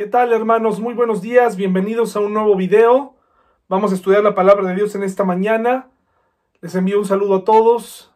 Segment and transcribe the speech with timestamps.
[0.00, 0.80] ¿Qué tal hermanos?
[0.80, 3.16] Muy buenos días, bienvenidos a un nuevo video.
[3.68, 5.90] Vamos a estudiar la palabra de Dios en esta mañana.
[6.62, 8.10] Les envío un saludo a todos.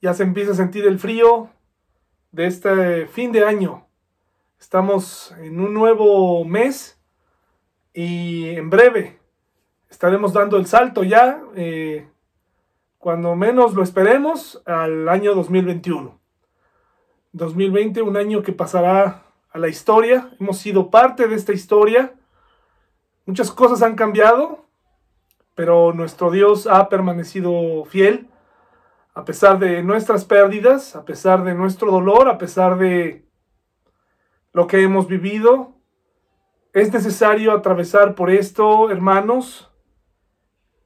[0.00, 1.50] Ya se empieza a sentir el frío
[2.32, 3.86] de este fin de año.
[4.58, 6.98] Estamos en un nuevo mes
[7.92, 9.18] y en breve
[9.90, 12.08] estaremos dando el salto ya, eh,
[12.96, 16.18] cuando menos lo esperemos, al año 2021.
[17.32, 19.23] 2020, un año que pasará
[19.54, 22.12] a la historia, hemos sido parte de esta historia.
[23.24, 24.66] Muchas cosas han cambiado,
[25.54, 28.28] pero nuestro Dios ha permanecido fiel
[29.14, 33.24] a pesar de nuestras pérdidas, a pesar de nuestro dolor, a pesar de
[34.52, 35.72] lo que hemos vivido.
[36.72, 39.70] Es necesario atravesar por esto, hermanos,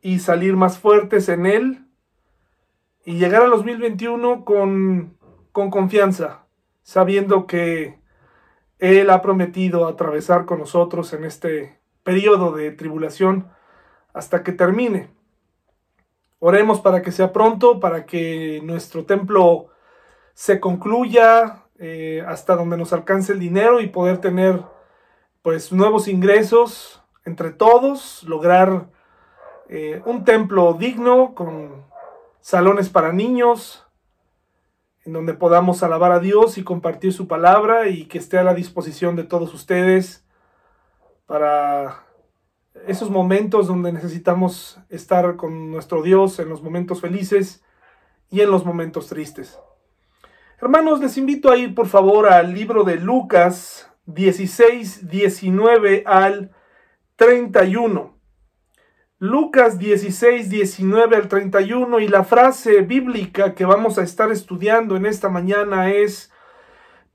[0.03, 1.87] y salir más fuertes en Él
[3.07, 5.17] y llegar al 2021 con,
[5.53, 6.45] con confianza,
[6.83, 7.98] sabiendo que
[8.79, 13.49] él ha prometido atravesar con nosotros en este periodo de tribulación
[14.13, 15.11] hasta que termine.
[16.39, 19.69] Oremos para que sea pronto, para que nuestro templo
[20.35, 24.63] se concluya eh, hasta donde nos alcance el dinero y poder tener
[25.43, 28.89] pues nuevos ingresos entre todos, lograr
[29.69, 31.85] eh, un templo digno con
[32.41, 33.88] salones para niños,
[35.09, 38.53] en donde podamos alabar a Dios y compartir su palabra y que esté a la
[38.53, 40.23] disposición de todos ustedes
[41.25, 42.05] para
[42.87, 47.65] esos momentos donde necesitamos estar con nuestro Dios en los momentos felices
[48.29, 49.59] y en los momentos tristes.
[50.61, 56.51] Hermanos, les invito a ir por favor al libro de Lucas 16, 19 al
[57.17, 58.18] 31.
[59.21, 65.07] Lucas 16, 19 al 31 y la frase bíblica que vamos a estar estudiando en
[65.07, 66.31] esta mañana es,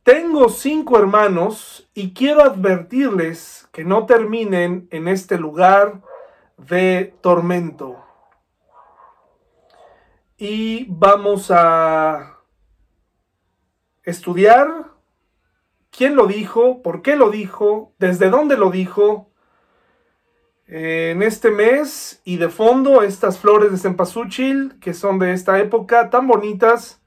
[0.03, 6.01] tengo cinco hermanos y quiero advertirles que no terminen en este lugar
[6.57, 8.03] de tormento.
[10.35, 12.39] Y vamos a
[14.03, 14.91] estudiar
[15.89, 19.32] quién lo dijo, por qué lo dijo, desde dónde lo dijo
[20.68, 26.09] en este mes y de fondo estas flores de cempasúchil que son de esta época
[26.09, 27.01] tan bonitas,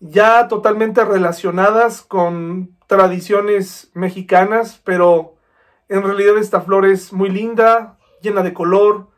[0.00, 5.36] ya totalmente relacionadas con tradiciones mexicanas, pero
[5.88, 9.08] en realidad esta flor es muy linda, llena de color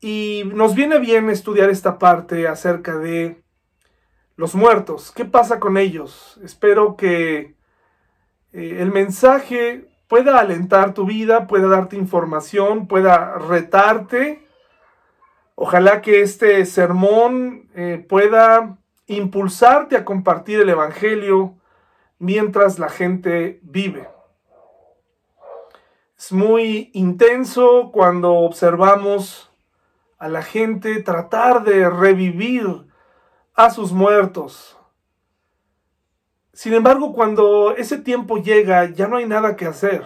[0.00, 3.42] y nos viene bien estudiar esta parte acerca de
[4.36, 5.12] los muertos.
[5.12, 6.38] ¿Qué pasa con ellos?
[6.42, 7.56] Espero que
[8.52, 14.46] eh, el mensaje pueda alentar tu vida, pueda darte información, pueda retarte.
[15.54, 21.54] Ojalá que este sermón eh, pueda impulsarte a compartir el Evangelio
[22.18, 24.08] mientras la gente vive.
[26.18, 29.50] Es muy intenso cuando observamos
[30.18, 32.86] a la gente tratar de revivir
[33.54, 34.78] a sus muertos,
[36.56, 40.02] sin embargo, cuando ese tiempo llega, ya no hay nada que hacer.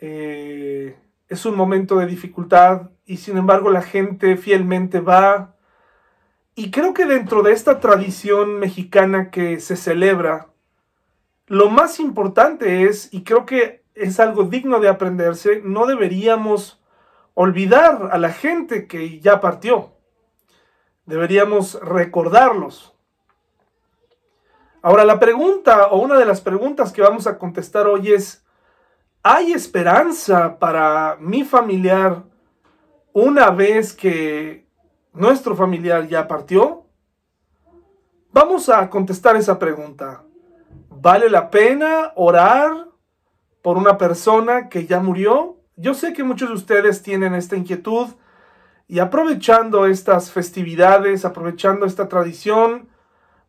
[0.00, 5.54] Eh, es un momento de dificultad y sin embargo la gente fielmente va.
[6.56, 10.48] Y creo que dentro de esta tradición mexicana que se celebra,
[11.46, 16.82] lo más importante es, y creo que es algo digno de aprenderse, no deberíamos
[17.34, 19.92] olvidar a la gente que ya partió.
[21.04, 22.95] Deberíamos recordarlos.
[24.86, 28.46] Ahora, la pregunta o una de las preguntas que vamos a contestar hoy es,
[29.20, 32.22] ¿hay esperanza para mi familiar
[33.12, 34.68] una vez que
[35.12, 36.86] nuestro familiar ya partió?
[38.30, 40.22] Vamos a contestar esa pregunta.
[40.88, 42.86] ¿Vale la pena orar
[43.62, 45.56] por una persona que ya murió?
[45.74, 48.10] Yo sé que muchos de ustedes tienen esta inquietud
[48.86, 52.88] y aprovechando estas festividades, aprovechando esta tradición,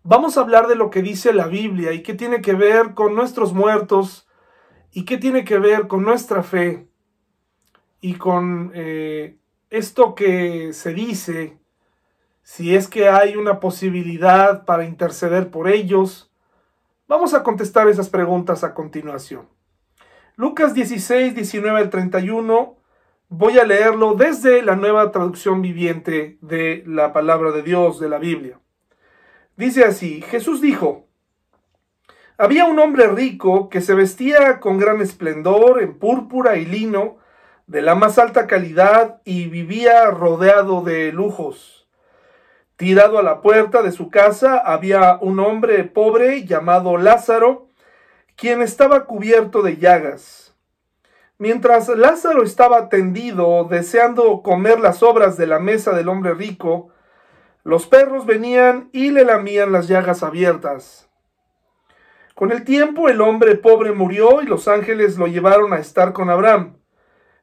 [0.08, 3.14] vamos a hablar de lo que dice la Biblia y qué tiene que ver con
[3.14, 4.26] nuestros muertos
[4.94, 6.88] y qué tiene que ver con nuestra fe
[8.00, 9.38] y con eh,
[9.70, 11.58] esto que se dice,
[12.42, 16.32] si es que hay una posibilidad para interceder por ellos.
[17.10, 19.50] Vamos a contestar esas preguntas a continuación.
[20.38, 22.78] Lucas 16, 19 al 31,
[23.28, 28.20] voy a leerlo desde la nueva traducción viviente de la palabra de Dios de la
[28.20, 28.62] Biblia.
[29.58, 31.08] Dice así, Jesús dijo,
[32.38, 37.18] había un hombre rico que se vestía con gran esplendor en púrpura y lino
[37.66, 41.88] de la más alta calidad y vivía rodeado de lujos.
[42.76, 47.70] Tirado a la puerta de su casa había un hombre pobre llamado Lázaro,
[48.36, 50.56] quien estaba cubierto de llagas.
[51.40, 56.90] Mientras Lázaro estaba tendido, deseando comer las obras de la mesa del hombre rico,
[57.68, 61.10] los perros venían y le lamían las llagas abiertas.
[62.34, 66.30] Con el tiempo el hombre pobre murió y los ángeles lo llevaron a estar con
[66.30, 66.78] Abraham.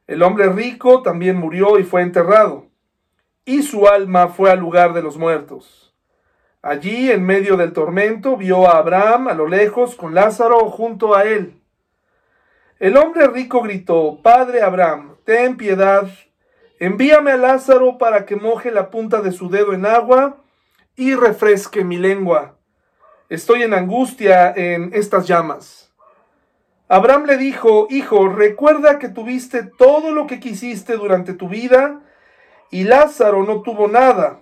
[0.07, 2.65] El hombre rico también murió y fue enterrado,
[3.45, 5.93] y su alma fue al lugar de los muertos.
[6.63, 11.25] Allí, en medio del tormento, vio a Abraham a lo lejos con Lázaro junto a
[11.25, 11.61] él.
[12.79, 16.09] El hombre rico gritó, Padre Abraham, ten piedad,
[16.85, 20.37] envíame a Lázaro para que moje la punta de su dedo en agua
[20.95, 22.55] y refresque mi lengua
[23.27, 25.91] Estoy en angustia en estas llamas.
[26.87, 32.01] Abraham le dijo, Hijo, recuerda que tuviste todo lo que quisiste durante tu vida
[32.69, 34.41] y Lázaro no tuvo nada.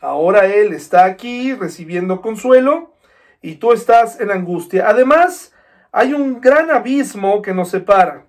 [0.00, 2.94] Ahora él está aquí recibiendo consuelo
[3.42, 4.88] y tú estás en angustia.
[4.88, 5.54] Además,
[5.92, 8.26] hay un gran abismo que nos separa.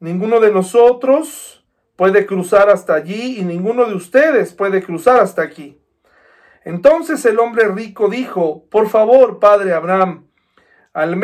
[0.00, 1.55] Ninguno de nosotros
[1.96, 5.80] puede cruzar hasta allí y ninguno de ustedes puede cruzar hasta aquí.
[6.64, 10.26] Entonces el hombre rico dijo, por favor, padre Abraham,
[10.92, 11.16] al,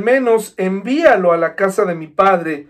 [0.00, 2.68] menos envíalo a la casa de mi padre.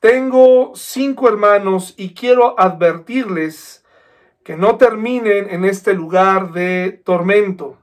[0.00, 3.84] Tengo cinco hermanos y quiero advertirles
[4.42, 7.78] que no terminen en este lugar de tormento.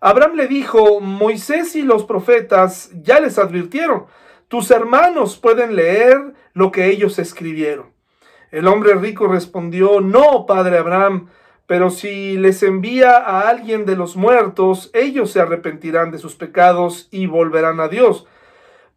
[0.00, 4.06] Abraham le dijo, Moisés y los profetas ya les advirtieron,
[4.48, 7.95] tus hermanos pueden leer lo que ellos escribieron.
[8.50, 11.28] El hombre rico respondió, no, padre Abraham,
[11.66, 17.08] pero si les envía a alguien de los muertos, ellos se arrepentirán de sus pecados
[17.10, 18.26] y volverán a Dios.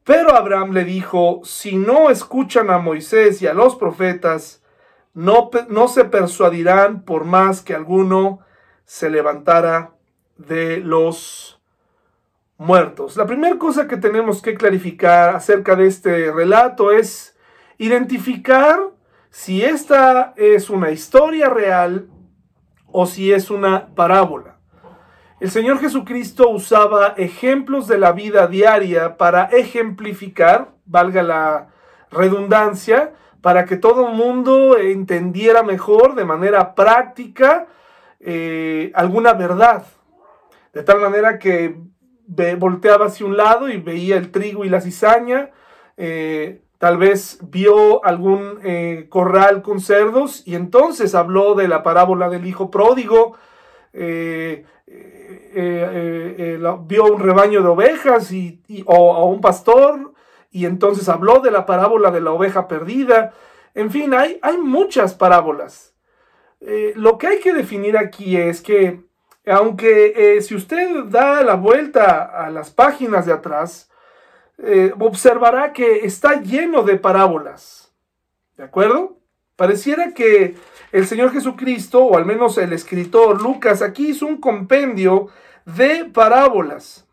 [0.04, 4.64] Pero Abraham le dijo, si no escuchan a Moisés y a los profetas,
[5.14, 8.40] no, no se persuadirán por más que alguno
[8.86, 9.92] se levantara
[10.38, 11.60] de los
[12.58, 13.18] muertos.
[13.18, 17.36] La primera cosa que tenemos que clarificar acerca de este relato es
[17.78, 18.80] identificar
[19.30, 22.10] si esta es una historia real
[22.88, 24.58] o si es una parábola.
[25.40, 31.68] El Señor Jesucristo usaba ejemplos de la vida diaria para ejemplificar, valga la
[32.12, 37.68] redundancia, para que todo el mundo entendiera mejor de manera práctica
[38.20, 39.86] eh, alguna verdad.
[40.74, 41.78] De tal manera que
[42.58, 45.52] volteaba hacia un lado y veía el trigo y la cizaña,
[45.96, 52.30] eh, tal vez vio algún eh, corral con cerdos y entonces habló de la parábola
[52.30, 53.36] del hijo pródigo,
[53.92, 58.32] eh, eh, vio un rebaño de ovejas
[58.86, 60.14] o, un pastor
[60.52, 63.34] y entonces habló de la parábola de la oveja perdida.
[63.76, 65.94] En fin, hay, hay muchas parábolas.
[66.96, 69.02] lo que hay que definir aquí es que
[69.46, 73.89] aunque si usted da la vuelta a las páginas de atrás,
[74.62, 77.94] eh, observará que está lleno de parábolas.
[78.58, 79.18] ¿De acuerdo?
[79.56, 80.56] Pareciera que
[80.92, 85.28] el Señor Jesucristo, o al menos el escritor Lucas, aquí hizo un compendio
[85.66, 87.08] de parábolas.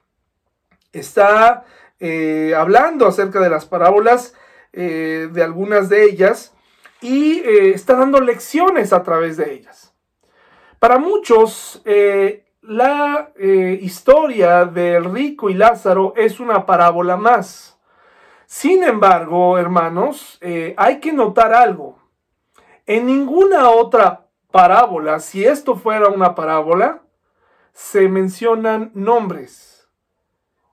[0.92, 1.64] Está
[2.00, 4.35] eh, hablando acerca de las parábolas,
[4.73, 6.52] eh, de algunas de ellas,
[7.00, 9.94] y está dando lecciones a través de ellas.
[10.80, 11.82] Para muchos,
[12.66, 17.78] la eh, historia del rico y Lázaro es una parábola más.
[18.46, 21.99] Sin embargo, hermanos, eh, hay que notar algo.
[22.87, 27.02] En ninguna otra parábola, si esto fuera una parábola,
[27.73, 29.88] se mencionan nombres.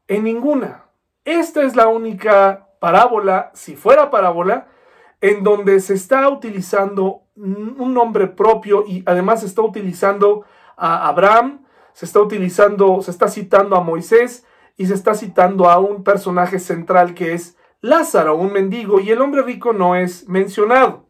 [0.07, 0.85] En ninguna.
[1.25, 4.67] Esta es la única parábola, si fuera parábola,
[5.21, 10.45] en donde se está utilizando un nombre propio y además se está utilizando
[10.75, 11.62] a Abraham,
[11.93, 14.45] se está utilizando, se está citando a Moisés
[14.77, 19.21] y se está citando a un personaje central que es Lázaro, un mendigo, y el
[19.21, 21.07] hombre rico no es mencionado.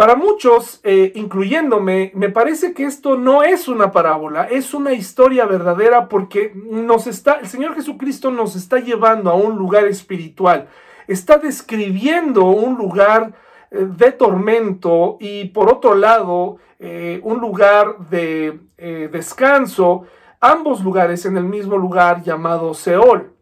[0.00, 5.44] Para muchos, eh, incluyéndome, me parece que esto no es una parábola, es una historia
[5.44, 10.68] verdadera porque nos está, el Señor Jesucristo nos está llevando a un lugar espiritual,
[11.06, 13.34] está describiendo un lugar
[13.70, 20.04] de tormento y por otro lado eh, un lugar de eh, descanso,
[20.40, 23.32] ambos lugares en el mismo lugar llamado Seol.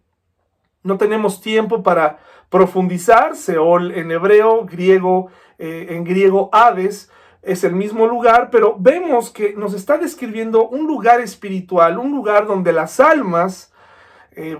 [0.82, 2.18] No tenemos tiempo para
[2.50, 7.10] profundizar, Seol en hebreo, griego, en griego Hades,
[7.42, 12.46] es el mismo lugar, pero vemos que nos está describiendo un lugar espiritual, un lugar
[12.46, 13.72] donde las almas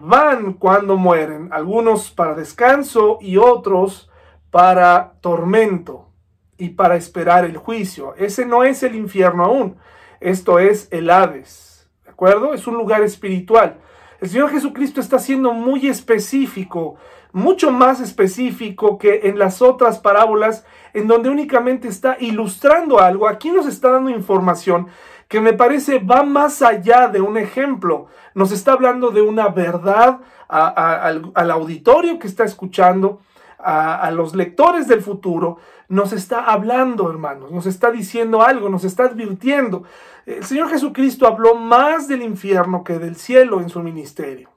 [0.00, 4.08] van cuando mueren, algunos para descanso y otros
[4.50, 6.08] para tormento
[6.56, 8.14] y para esperar el juicio.
[8.16, 9.76] Ese no es el infierno aún.
[10.20, 11.88] Esto es el Hades.
[12.04, 12.54] ¿De acuerdo?
[12.54, 13.78] Es un lugar espiritual.
[14.20, 16.96] El Señor Jesucristo está siendo muy específico,
[17.32, 23.28] mucho más específico que en las otras parábolas en donde únicamente está ilustrando algo.
[23.28, 24.88] Aquí nos está dando información
[25.28, 28.06] que me parece va más allá de un ejemplo.
[28.34, 33.20] Nos está hablando de una verdad al, al, auditorio que está escuchando,
[33.58, 39.04] a, los lectores del futuro, nos está hablando, hermanos, nos está diciendo algo, nos está
[39.04, 39.84] advirtiendo.
[40.26, 44.50] El Señor Jesucristo habló más del infierno que del cielo en su ministerio,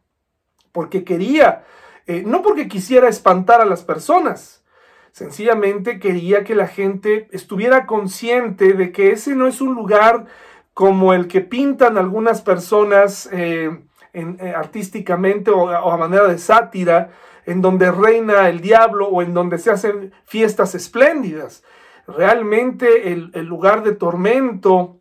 [0.71, 1.63] porque quería,
[2.05, 4.63] eh, no porque quisiera espantar a las personas,
[5.11, 10.25] sencillamente quería que la gente estuviera consciente de que ese no es un lugar
[10.73, 13.77] como el que pintan algunas personas eh,
[14.13, 17.11] eh, artísticamente o a manera de sátira,
[17.45, 21.63] en donde reina el diablo o en donde se hacen fiestas espléndidas.
[22.07, 24.99] Realmente el, lugar de tormento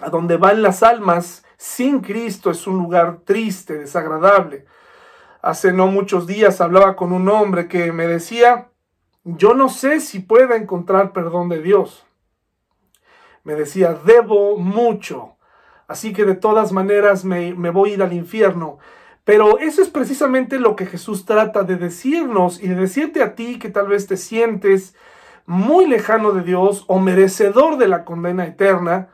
[0.00, 4.66] a donde van las almas sin Cristo es un lugar triste, desagradable.
[5.40, 8.68] Hace no muchos días hablaba con un hombre que me decía,
[9.24, 12.06] yo no sé si pueda encontrar perdón de Dios.
[13.44, 15.36] Me decía, debo mucho,
[15.88, 18.78] así que de todas maneras me, me voy a ir al infierno.
[19.24, 23.58] Pero eso es precisamente lo que Jesús trata de decirnos y de decirte a ti
[23.58, 24.94] que tal vez te sientes
[25.46, 29.08] muy lejano de Dios o merecedor de la condena eterna,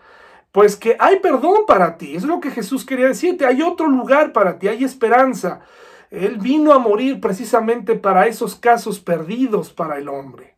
[0.52, 2.16] pues que hay perdón para ti.
[2.16, 3.44] Es lo que Jesús quería decirte.
[3.44, 5.60] Hay otro lugar para ti, hay esperanza.
[6.10, 10.56] Él vino a morir precisamente para esos casos perdidos para el hombre.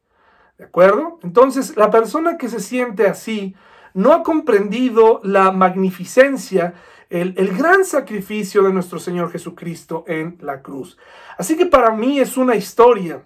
[0.58, 1.18] ¿De acuerdo?
[1.22, 3.56] Entonces, la persona que se siente así
[3.94, 6.74] no ha comprendido la magnificencia
[7.10, 10.96] el, gran sacrificio de nuestro Señor Jesucristo en la cruz.
[11.36, 13.22] Así que para mí es una historia,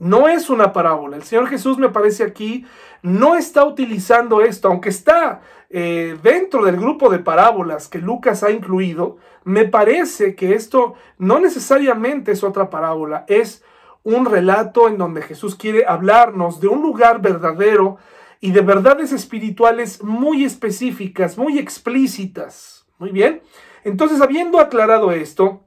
[0.00, 1.16] no es una parábola.
[1.16, 2.66] El Señor Jesús me parece aquí
[3.02, 5.40] no está utilizando esto, aunque está
[5.70, 11.38] eh, dentro del grupo de parábolas que Lucas ha incluido, me parece que esto no
[11.38, 13.62] necesariamente es otra parábola, es
[14.02, 17.98] un relato en donde Jesús quiere hablarnos de un lugar verdadero
[18.40, 22.77] y de verdades espirituales muy específicas, muy explícitas.
[22.98, 23.42] Muy bien.
[23.84, 25.62] Entonces, habiendo aclarado esto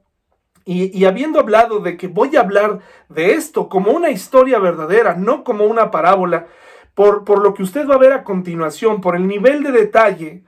[0.64, 5.42] y, habiendo hablado de que voy a hablar de esto como una historia verdadera, no
[5.42, 6.46] como una parábola,
[6.94, 10.44] por, por lo que usted va a ver a continuación, por el nivel de detalle,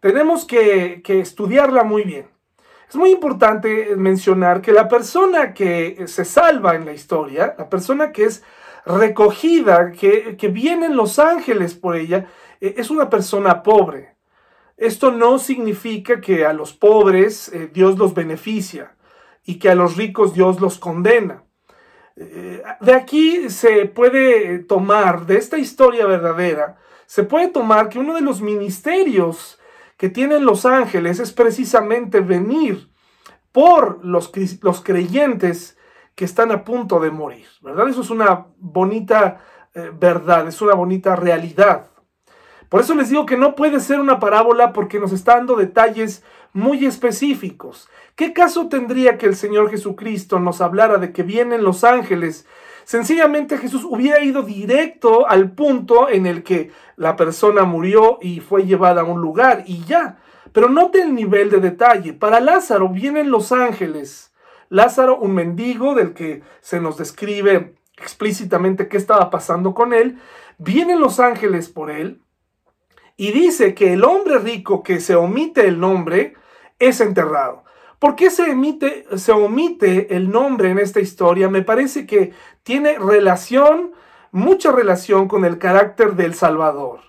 [0.00, 2.28] tenemos que, que estudiarla muy bien.
[2.88, 8.12] Es muy importante mencionar que la persona que se salva en la historia, la persona
[8.12, 8.42] que es
[8.86, 12.26] recogida, que, que vienen los ángeles por ella,
[12.60, 14.17] eh, es una persona pobre.
[14.78, 18.96] Esto no significa que a los pobres eh, Dios los beneficia
[19.44, 21.42] y que a los ricos Dios los condena.
[22.16, 28.14] Eh, de aquí se puede tomar, de esta historia verdadera, se puede tomar que uno
[28.14, 29.58] de los ministerios
[29.96, 32.88] que tienen los ángeles es precisamente venir
[33.50, 34.30] por los,
[34.62, 35.76] los creyentes
[36.14, 37.88] que están a punto de morir, ¿verdad?
[37.88, 39.40] Eso es una bonita
[39.74, 41.86] eh, verdad, es una bonita realidad.
[42.68, 46.22] Por eso les digo que no puede ser una parábola porque nos está dando detalles
[46.52, 47.88] muy específicos.
[48.14, 52.46] ¿Qué caso tendría que el Señor Jesucristo nos hablara de que vienen los ángeles?
[52.84, 58.64] Sencillamente Jesús hubiera ido directo al punto en el que la persona murió y fue
[58.64, 60.18] llevada a un lugar y ya.
[60.52, 62.12] Pero note el nivel de detalle.
[62.12, 64.32] Para Lázaro vienen los ángeles.
[64.70, 70.18] Lázaro, un mendigo del que se nos describe explícitamente qué estaba pasando con él.
[70.58, 72.22] Vienen los ángeles por él
[73.18, 76.34] y dice que el hombre rico que se omite el nombre
[76.78, 77.64] es enterrado.
[77.98, 78.46] ¿Por qué se,
[79.16, 81.50] se omite el nombre en esta historia?
[81.50, 82.32] Me parece que
[82.62, 83.92] tiene relación,
[84.30, 87.00] mucha relación con el carácter del Salvador.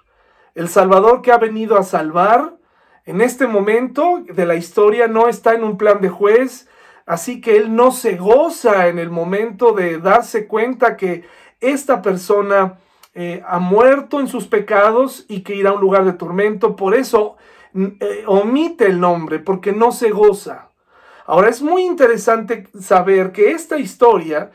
[0.55, 2.57] El Salvador que ha venido a salvar
[3.05, 6.67] en este momento de la historia no está en un plan de juez,
[7.05, 11.23] así que él no se goza en el momento de darse cuenta que
[11.61, 12.79] esta persona
[13.13, 16.75] eh, ha muerto en sus pecados y que irá a un lugar de tormento.
[16.75, 17.37] Por eso
[17.73, 20.69] eh, omite el nombre, porque no se goza.
[21.25, 24.51] Ahora es muy interesante saber que esta historia,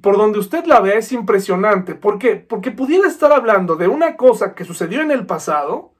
[0.00, 1.94] por donde usted la vea, es impresionante.
[1.94, 2.36] ¿Por qué?
[2.36, 5.92] Porque pudiera estar hablando de una cosa que sucedió en el pasado,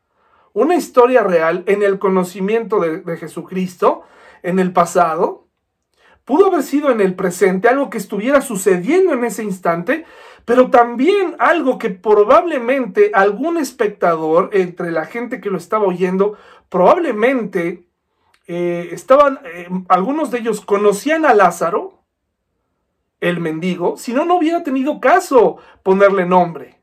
[0.53, 4.03] una historia real en el conocimiento de Jesucristo
[4.43, 5.47] en el pasado,
[6.25, 10.05] pudo haber sido en el presente, algo que estuviera sucediendo en ese instante,
[10.45, 16.37] pero también algo que probablemente algún espectador, entre la gente que lo estaba oyendo,
[16.69, 17.87] probablemente
[18.47, 22.01] eh, estaban, eh, algunos de ellos conocían a Lázaro,
[23.21, 26.81] el mendigo, si no, no hubiera tenido caso ponerle nombre.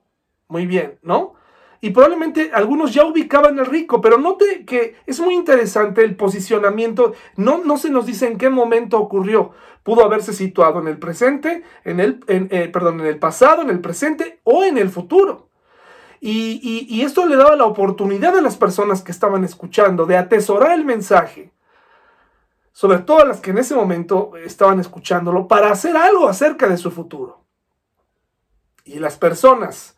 [0.47, 1.36] Muy bien, ¿no?
[1.79, 7.13] Y probablemente algunos ya ubicaban al rico, pero note que es muy interesante el posicionamiento,
[7.35, 9.51] no, no se nos dice en qué momento ocurrió,
[9.83, 13.79] pudo haberse situado en el presente, en el, eh, perdón, en el pasado, en el
[13.79, 15.49] presente o en el futuro.
[16.19, 20.71] Y, y esto le daba la oportunidad a las personas que estaban escuchando de atesorar
[20.71, 21.51] el mensaje,
[22.71, 26.77] sobre todo a las que en ese momento estaban escuchándolo, para hacer algo acerca de
[26.77, 27.43] su futuro.
[28.83, 29.95] Y las personas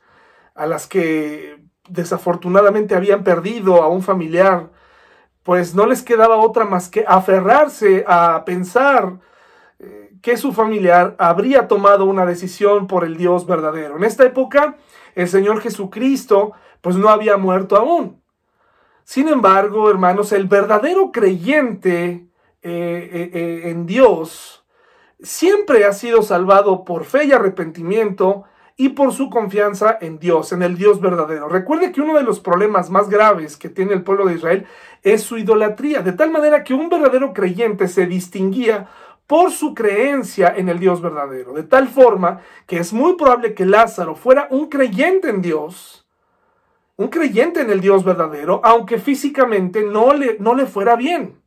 [0.55, 4.69] a las que desafortunadamente habían perdido a un familiar,
[5.43, 9.19] pues no les quedaba otra más que aferrarse a pensar
[9.79, 13.97] eh, que su familiar habría tomado una decisión por el Dios verdadero.
[13.97, 14.77] En esta época,
[15.15, 18.21] el Señor Jesucristo, pues no había muerto aún.
[19.03, 22.27] Sin embargo, hermanos, el verdadero creyente
[22.61, 24.63] eh, eh, en Dios
[25.21, 28.43] siempre ha sido salvado por fe y arrepentimiento
[28.79, 31.49] y por su confianza en Dios, en el Dios verdadero.
[31.49, 34.65] Recuerde que uno de los problemas más graves que tiene el pueblo de Israel
[35.03, 38.87] es su idolatría, de tal manera que un verdadero creyente se distinguía
[39.27, 43.65] por su creencia en el Dios verdadero, de tal forma que es muy probable que
[43.65, 46.07] Lázaro fuera un creyente en Dios,
[46.95, 51.41] un creyente en el Dios verdadero, aunque físicamente no le, no le fuera bien.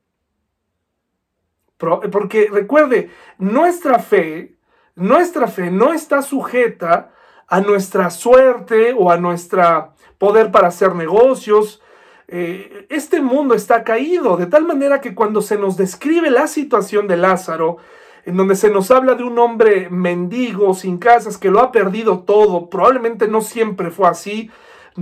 [1.79, 3.09] Porque recuerde,
[3.39, 4.55] nuestra fe,
[4.95, 7.13] nuestra fe no está sujeta
[7.53, 11.83] a nuestra suerte o a nuestro poder para hacer negocios.
[12.27, 17.07] Eh, este mundo está caído, de tal manera que cuando se nos describe la situación
[17.07, 17.77] de Lázaro,
[18.25, 22.21] en donde se nos habla de un hombre mendigo, sin casas, que lo ha perdido
[22.21, 24.51] todo, probablemente no siempre fue así,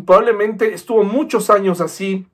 [0.04, 2.26] probablemente estuvo muchos años así,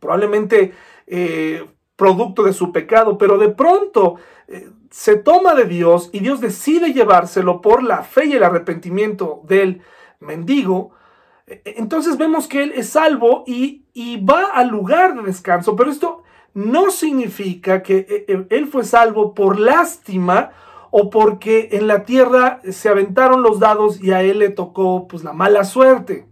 [0.00, 0.72] probablemente
[1.06, 1.66] eh,
[1.96, 4.16] producto de su pecado, pero de pronto
[4.48, 9.40] eh, se toma de Dios y Dios decide llevárselo por la fe y el arrepentimiento
[9.44, 9.80] del
[10.20, 10.90] mendigo,
[11.46, 13.80] e, e, entonces vemos que él es salvo y,
[14.22, 19.58] va al lugar de descanso, pero esto no significa que e, él fue salvo por
[19.58, 20.50] lástima
[20.90, 25.24] o porque en la tierra se aventaron los dados y a él le tocó pues
[25.24, 26.26] la mala suerte.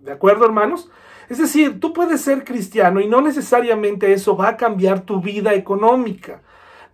[0.00, 0.90] ¿De acuerdo, hermanos?
[1.28, 5.54] Es decir, tú puedes ser cristiano y no necesariamente eso va a cambiar tu vida
[5.54, 6.42] económica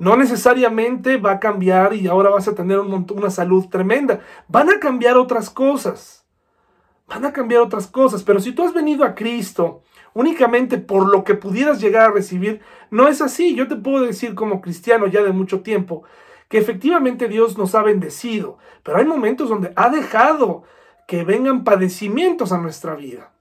[0.00, 4.20] no necesariamente va a cambiar y ahora vas a tener una salud tremenda.
[4.48, 6.24] Van a cambiar otras cosas.
[7.06, 8.22] Van a cambiar otras cosas.
[8.22, 9.82] Pero si tú has venido a Cristo
[10.14, 13.54] únicamente por lo que pudieras llegar a recibir, no es así.
[13.54, 16.02] Yo te puedo decir como cristiano ya de mucho tiempo
[16.48, 18.56] que efectivamente Dios nos ha bendecido.
[18.82, 20.62] Pero hay momentos donde ha dejado
[21.06, 23.32] que vengan padecimientos a nuestra vida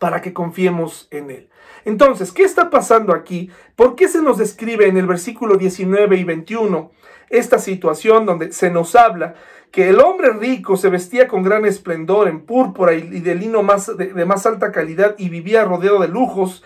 [0.00, 1.50] para que confiemos en Él.
[1.86, 3.48] Entonces, ¿qué está pasando aquí?
[3.76, 6.90] ¿Por qué se nos describe en el versículo 19 y 21
[7.30, 9.36] esta situación donde se nos habla
[9.70, 13.96] que el hombre rico se vestía con gran esplendor en púrpura y, de lino más,
[13.96, 16.64] de, más alta calidad y vivía rodeado de lujos?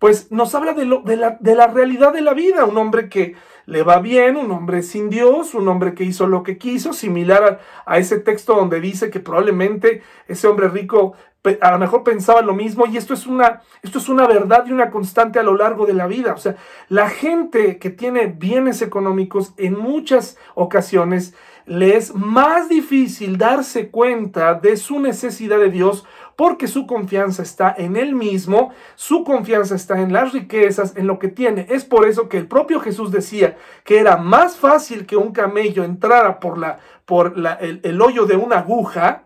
[0.00, 4.36] Pues nos habla de, la realidad de la vida, un hombre que le va bien,
[4.36, 8.54] un hombre sin Dios, un hombre que hizo lo que quiso, similar a, ese texto
[8.54, 11.14] donde dice que probablemente ese hombre rico
[11.60, 14.72] a lo mejor pensaba lo mismo y esto es una esto es una verdad y
[14.72, 16.56] una constante a lo largo de la vida, o sea,
[16.88, 21.34] la gente que tiene bienes económicos en muchas ocasiones
[21.66, 26.04] le es más difícil darse cuenta de su necesidad de Dios
[26.36, 31.18] porque su confianza está en Él mismo, su confianza está en las riquezas, en lo
[31.18, 31.66] que tiene.
[31.70, 35.82] Es por eso que el propio Jesús decía que era más fácil que un camello
[35.82, 39.22] entrara por, la, por el, el hoyo de una aguja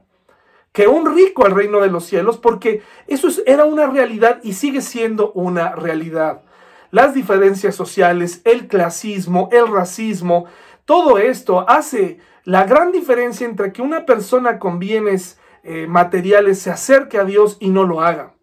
[0.72, 4.80] que un rico al reino de los cielos, porque eso era una realidad y sigue
[4.80, 6.42] siendo una realidad.
[6.92, 10.46] Las diferencias sociales, el clasismo, el racismo,
[10.84, 16.70] todo esto hace la gran diferencia entre que una persona con bienes eh, materiales se
[16.70, 18.34] acerque a Dios y no lo haga.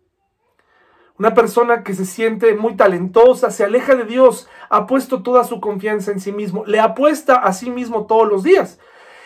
[1.20, 5.60] Una persona que se siente muy talentosa, se aleja de Dios, ha puesto toda su
[5.60, 8.80] confianza en sí mismo, le apuesta a sí mismo todos los días.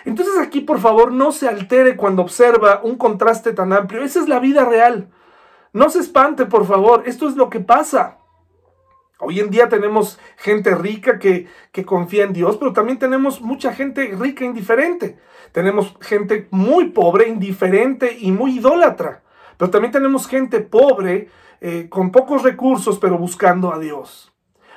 [0.06, 4.04] Entonces aquí por favor no se altere cuando observa un contraste tan amplio.
[4.04, 5.10] Esa es la vida real.
[5.74, 8.18] No se espante por favor, esto es lo que pasa.
[9.20, 13.72] Hoy en día tenemos gente rica que, que, confía en Dios, pero también tenemos mucha
[13.72, 15.20] gente rica e indiferente.
[15.52, 19.24] Tenemos gente muy pobre, indiferente y muy idólatra.
[19.58, 24.32] Pero también tenemos gente pobre, eh, con pocos recursos, pero buscando a Dios.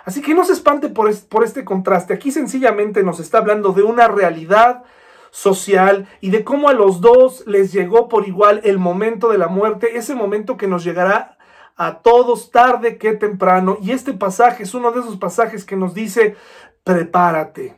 [0.04, 2.12] Así que no se espante por, por este contraste.
[2.12, 4.84] Aquí sencillamente nos está hablando de una realidad
[5.30, 9.48] social y de cómo a los dos les llegó por igual el momento de la
[9.48, 11.38] muerte, ese momento que nos llegará
[11.76, 13.78] a todos tarde que temprano.
[13.80, 16.36] Y este pasaje es uno de esos pasajes que nos dice,
[16.84, 17.76] prepárate.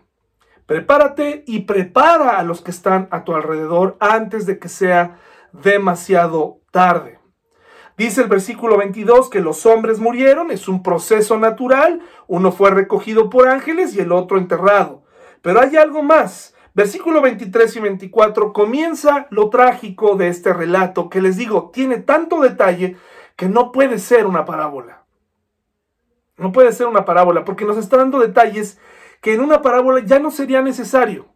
[0.66, 5.18] Prepárate y prepara a los que están a tu alrededor antes de que sea
[5.52, 7.20] demasiado tarde.
[7.96, 13.30] Dice el versículo 22 que los hombres murieron, es un proceso natural, uno fue recogido
[13.30, 15.04] por ángeles y el otro enterrado.
[15.40, 16.54] Pero hay algo más.
[16.74, 22.40] Versículo 23 y 24 comienza lo trágico de este relato que les digo, tiene tanto
[22.42, 22.96] detalle
[23.34, 25.04] que no puede ser una parábola.
[26.36, 28.78] No puede ser una parábola porque nos está dando detalles
[29.20, 31.26] que en una parábola ya no sería necesario.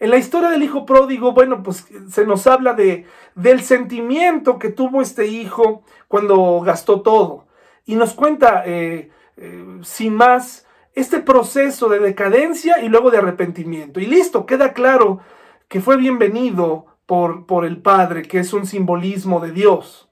[0.00, 4.70] En la historia del hijo pródigo, bueno, pues se nos habla de, del sentimiento que
[4.70, 7.46] tuvo este hijo cuando gastó todo.
[7.86, 14.00] Y nos cuenta, eh, eh, sin más, este proceso de decadencia y luego de arrepentimiento.
[14.00, 15.20] Y listo, queda claro
[15.68, 20.08] que fue bienvenido por, por el Padre, que es un simbolismo de Dios.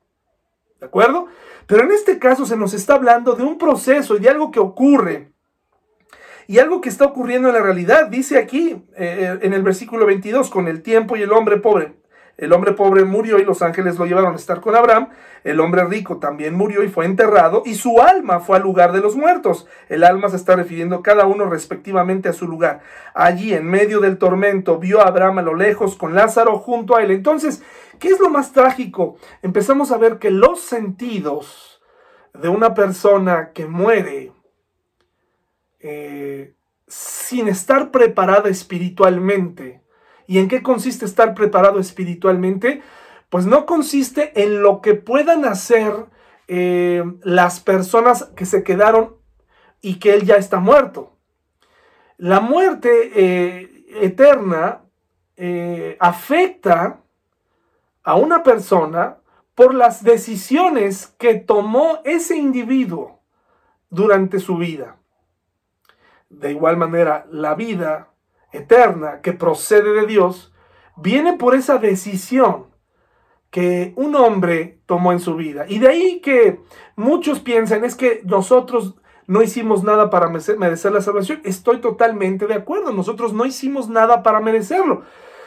[0.80, 1.26] ¿De acuerdo?
[1.66, 4.60] Pero en este caso se nos está hablando de un proceso y de algo que
[4.60, 5.31] ocurre
[6.46, 10.06] y algo que está ocurriendo en la realidad, dice aquí eh, eh, en el versículo
[10.06, 11.94] 22, con el tiempo y el hombre pobre.
[12.38, 15.10] El hombre pobre murió y los ángeles lo llevaron a estar con Abraham.
[15.44, 19.00] El hombre rico también murió y fue enterrado y su alma fue al lugar de
[19.00, 19.66] los muertos.
[19.88, 22.80] El alma se está refiriendo cada uno respectivamente a su lugar.
[23.14, 27.02] Allí en medio del tormento vio a Abraham a lo lejos con Lázaro junto a
[27.02, 27.10] él.
[27.10, 27.62] Entonces,
[27.98, 29.16] ¿qué es lo más trágico?
[29.42, 31.82] Empezamos a ver que los sentidos
[32.32, 34.32] de una persona que muere
[35.82, 36.54] eh,
[36.86, 39.82] sin estar preparada espiritualmente.
[40.26, 42.82] ¿Y en qué consiste estar preparado espiritualmente?
[43.28, 45.92] Pues no consiste en lo que puedan hacer
[46.48, 49.16] eh, las personas que se quedaron
[49.80, 51.16] y que él ya está muerto.
[52.16, 54.78] La muerte eh, eterna
[55.98, 57.00] afecta
[58.04, 59.18] a una persona
[59.56, 63.20] por las decisiones que tomó ese individuo
[63.90, 65.01] durante su vida.
[66.32, 68.08] De igual manera, la vida
[68.52, 70.52] eterna que procede de Dios
[70.96, 72.66] viene por esa decisión
[73.50, 75.66] que un hombre tomó en su vida.
[75.68, 76.60] Y de ahí que
[76.96, 81.42] muchos piensan es que nosotros no hicimos nada para merecer la salvación.
[81.44, 85.02] Estoy totalmente de acuerdo, nosotros no hicimos nada para merecerlo.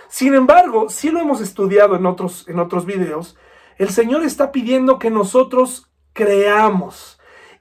[0.07, 3.37] Sin embargo, si lo hemos estudiado en otros, en otros videos,
[3.77, 7.14] el Señor está pidiendo que nosotros creamos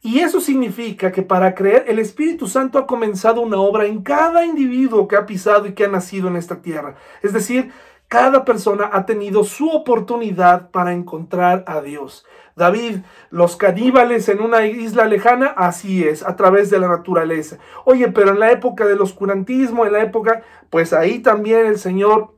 [0.04, 4.44] y eso significa que para creer, el Espíritu Santo ha comenzado una obra en cada
[4.44, 6.96] individuo que ha pisado y que ha nacido en esta tierra.
[7.22, 7.72] Es decir,
[8.06, 12.26] cada persona ha tenido su oportunidad para encontrar a Dios.
[12.54, 12.98] David,
[13.30, 17.56] los caníbales en una isla lejana, así es, a través de la naturaleza.
[17.86, 22.34] Oye, pero en la época del oscurantismo, en la época, pues ahí también el Señor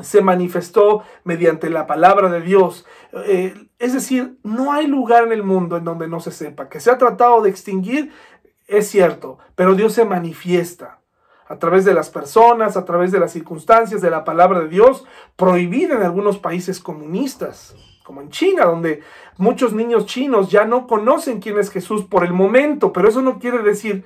[0.00, 2.86] se manifestó mediante la palabra de Dios.
[3.12, 6.68] Eh, es decir, no hay lugar en el mundo en donde no se sepa.
[6.68, 8.10] Que se ha tratado de extinguir,
[8.66, 11.00] es cierto, pero Dios se manifiesta
[11.46, 15.04] a través de las personas, a través de las circunstancias, de la palabra de Dios,
[15.36, 19.02] prohibida en algunos países comunistas, como en China, donde
[19.36, 23.38] muchos niños chinos ya no conocen quién es Jesús por el momento, pero eso no
[23.38, 24.04] quiere decir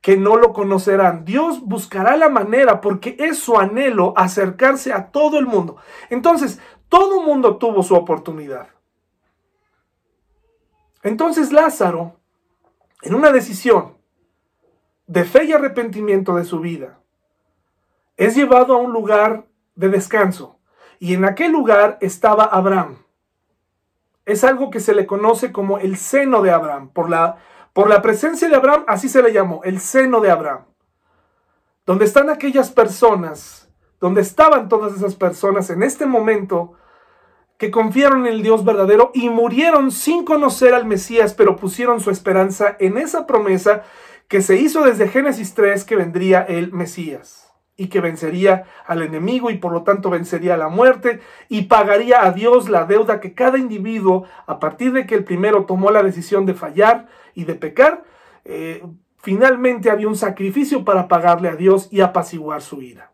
[0.00, 1.24] que no lo conocerán.
[1.24, 5.78] Dios buscará la manera porque es su anhelo acercarse a todo el mundo.
[6.10, 8.68] Entonces, todo el mundo tuvo su oportunidad.
[11.02, 12.16] Entonces Lázaro,
[13.02, 13.96] en una decisión
[15.06, 16.98] de fe y arrepentimiento de su vida,
[18.16, 20.58] es llevado a un lugar de descanso.
[20.98, 23.04] Y en aquel lugar estaba Abraham.
[24.24, 27.38] Es algo que se le conoce como el seno de Abraham, por la
[27.76, 30.64] por la presencia de Abraham, así se le llamó, el seno de Abraham.
[31.84, 33.65] Donde están aquellas personas,
[34.00, 36.74] donde estaban todas esas personas en este momento
[37.58, 42.10] que confiaron en el Dios verdadero y murieron sin conocer al Mesías, pero pusieron su
[42.10, 43.82] esperanza en esa promesa
[44.28, 49.50] que se hizo desde Génesis 3 que vendría el Mesías y que vencería al enemigo
[49.50, 53.34] y por lo tanto vencería a la muerte y pagaría a Dios la deuda que
[53.34, 57.54] cada individuo, a partir de que el primero tomó la decisión de fallar y de
[57.54, 58.04] pecar,
[58.44, 58.82] eh,
[59.18, 63.12] finalmente había un sacrificio para pagarle a Dios y apaciguar su ira.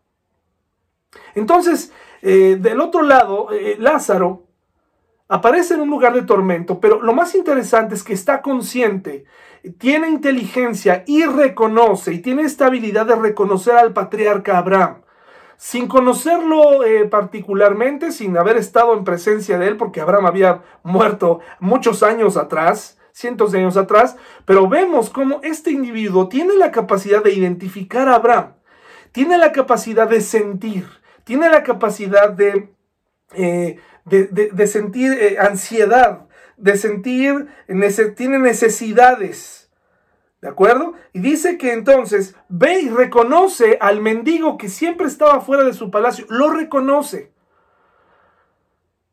[1.35, 4.43] Entonces, eh, del otro lado, eh, Lázaro
[5.27, 9.25] aparece en un lugar de tormento, pero lo más interesante es que está consciente
[9.71, 15.01] tiene inteligencia y reconoce y tiene esta habilidad de reconocer al patriarca Abraham.
[15.55, 21.39] Sin conocerlo eh, particularmente, sin haber estado en presencia de él, porque Abraham había muerto
[21.59, 27.23] muchos años atrás, cientos de años atrás, pero vemos cómo este individuo tiene la capacidad
[27.23, 28.53] de identificar a Abraham,
[29.13, 30.85] tiene la capacidad de sentir,
[31.23, 32.69] tiene la capacidad de,
[33.33, 37.47] eh, de, sentir eh, ansiedad, de sentir,
[38.15, 39.71] tiene necesidades.
[40.41, 40.93] ¿De acuerdo?
[41.13, 45.89] Y dice que entonces ve y reconoce al mendigo que siempre estaba fuera de su
[45.89, 47.31] palacio, lo reconoce.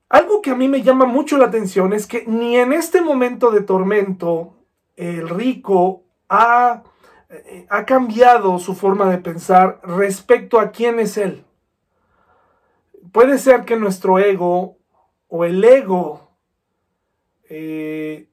[0.08, 3.52] Algo que a mí me llama mucho la atención es que ni en este momento
[3.52, 4.56] de tormento
[4.96, 6.82] el rico ha,
[7.28, 11.44] eh, ha cambiado su forma de pensar respecto a quién es él.
[13.12, 14.78] Puede ser que nuestro ego
[15.28, 16.36] o el ego
[17.48, 18.28] eh,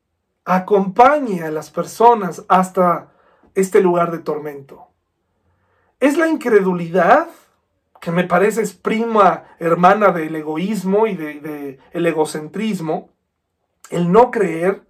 [0.46, 3.12] acompañe a las personas hasta
[3.56, 4.88] este lugar de tormento.
[6.00, 7.28] Es la incredulidad
[8.00, 13.10] que me parece es prima hermana del egoísmo y del de, egocentrismo,
[13.90, 14.84] el no creer,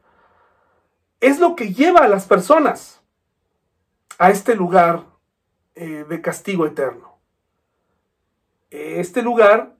[1.19, 3.01] es lo que lleva a las personas
[4.17, 5.05] a este lugar
[5.75, 7.17] eh, de castigo eterno.
[8.69, 9.76] Este lugar,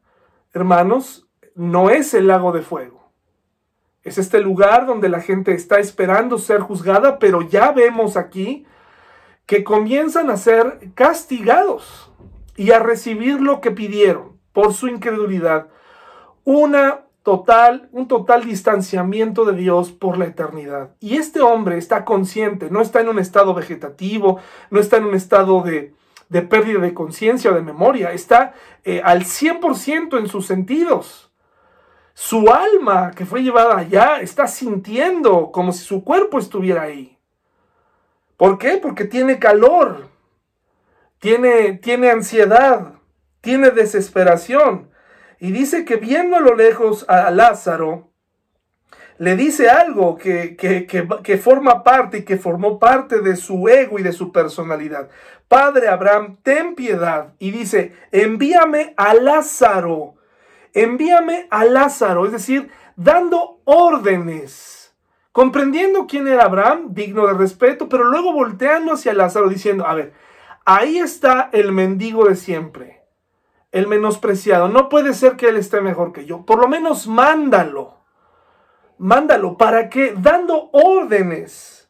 [0.58, 3.12] hermanos, no es el lago de fuego.
[4.04, 8.65] Es este lugar donde la gente está esperando ser juzgada, pero ya vemos aquí
[9.46, 12.12] que comienzan a ser castigados
[12.56, 15.67] y a recibir lo que pidieron por su incredulidad.
[16.43, 20.91] Una total, un total distanciamiento de Dios por la eternidad.
[21.02, 24.39] Y este hombre está consciente, no está en un estado vegetativo,
[24.70, 25.93] no está en un estado de,
[26.30, 31.32] de pérdida de conciencia o de memoria, está eh, al 100% en sus sentidos.
[32.13, 37.18] Su alma que fue llevada allá está sintiendo como si su cuerpo estuviera ahí.
[38.38, 38.78] ¿Por qué?
[38.78, 40.10] Porque tiene calor,
[41.20, 42.94] tiene, tiene ansiedad,
[43.42, 44.90] tiene desesperación.
[45.40, 48.07] Y dice que viendo a lo lejos a Lázaro,
[49.20, 54.04] le dice algo que, que, forma parte y que formó parte de su ego y
[54.04, 55.10] de su personalidad.
[55.48, 57.34] Padre Abraham, ten piedad.
[57.40, 60.16] Y dice, envíame a Lázaro.
[60.74, 62.26] Envíame a Lázaro.
[62.26, 64.94] Es decir, dando órdenes.
[65.32, 70.14] Comprendiendo quién era Abraham, digno de respeto, pero luego volteando hacia Lázaro diciendo, a ver,
[70.70, 73.02] Ahí está el mendigo de siempre,
[73.72, 74.68] el menospreciado.
[74.68, 76.46] No puede ser que él esté mejor que yo.
[76.46, 77.97] Por lo menos mándalo.
[78.98, 81.88] Mándalo para que, dando órdenes,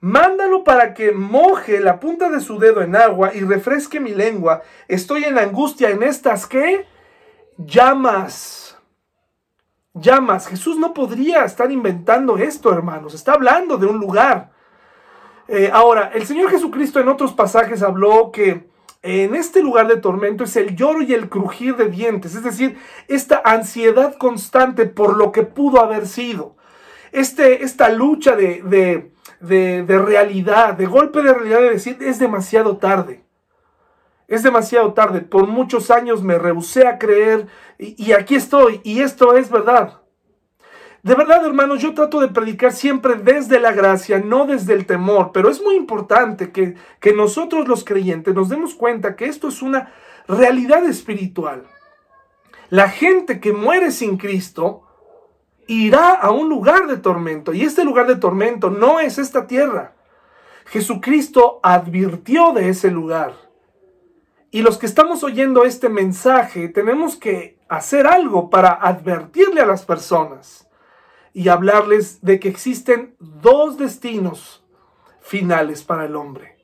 [0.00, 4.62] mándalo para que moje la punta de su dedo en agua y refresque mi lengua.
[4.86, 6.86] Estoy en angustia en estas que
[7.58, 8.78] llamas.
[9.94, 10.46] Llamas.
[10.46, 13.14] Jesús no podría estar inventando esto, hermanos.
[13.14, 14.52] Está hablando de un lugar.
[15.48, 18.68] Eh, ahora, el Señor Jesucristo en otros pasajes habló que
[19.06, 22.76] en este lugar de tormento es el lloro y el crujir de dientes, es decir,
[23.08, 26.56] esta ansiedad constante por lo que pudo haber sido,
[27.12, 28.62] este, esta lucha de,
[29.40, 33.24] de, realidad, de golpe de realidad de decir, es demasiado tarde.
[34.28, 35.20] Es demasiado tarde.
[35.20, 37.46] Por muchos años me rehusé a creer
[37.78, 40.00] y aquí estoy y esto es verdad.
[41.06, 45.30] De verdad, hermanos, yo trato de predicar siempre desde la gracia, no desde el temor,
[45.32, 49.62] pero es muy importante que, que nosotros los creyentes nos demos cuenta que esto es
[49.62, 49.92] una
[50.26, 51.62] realidad espiritual.
[52.70, 54.82] La gente que muere sin Cristo
[55.68, 59.94] irá a un lugar de tormento y este lugar de tormento no es esta tierra.
[60.64, 63.32] Jesucristo advirtió de ese lugar.
[64.50, 69.84] Y los que estamos oyendo este mensaje tenemos que hacer algo para advertirle a las
[69.84, 70.65] personas
[71.36, 74.64] y hablarles de que existen dos destinos
[75.20, 76.56] finales para el hombre,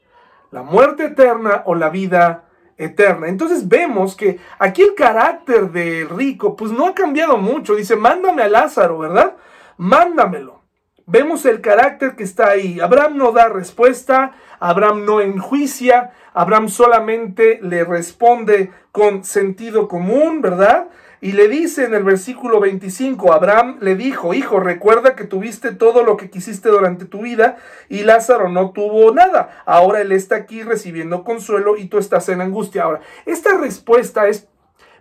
[0.50, 3.28] la muerte eterna o la vida eterna.
[3.28, 7.74] Entonces vemos que aquí el carácter del rico pues no ha cambiado mucho.
[7.74, 9.36] Dice, mándame a Lázaro, ¿verdad?
[9.76, 10.62] Mándamelo.
[11.04, 12.80] Vemos el carácter que está ahí.
[12.80, 20.88] Abraham no da respuesta, Abraham no enjuicia, Abraham solamente le responde con sentido común, ¿verdad?
[21.24, 26.02] Y le dice en el versículo 25, Abraham le dijo, hijo, recuerda que tuviste todo
[26.02, 27.58] lo que quisiste durante tu vida
[27.88, 29.62] y Lázaro no tuvo nada.
[29.64, 32.82] Ahora él está aquí recibiendo consuelo y tú estás en angustia.
[32.82, 34.48] Ahora, esta respuesta es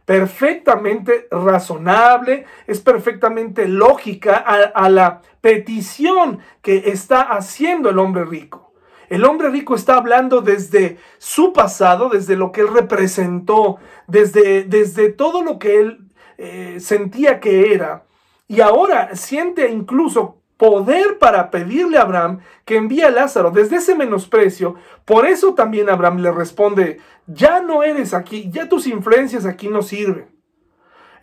[0.06, 8.74] perfectamente razonable, es perfectamente lógica a, la petición que está haciendo el hombre rico.
[9.10, 15.10] El hombre rico está hablando desde su pasado, desde lo que él representó, desde, desde
[15.10, 18.06] todo lo que él eh, sentía que era,
[18.48, 23.96] y ahora siente incluso poder para pedirle a Abraham que envíe a Lázaro desde ese
[23.96, 24.76] menosprecio.
[25.06, 29.82] Por eso también Abraham le responde, ya no eres aquí, ya tus influencias aquí no
[29.82, 30.30] sirven.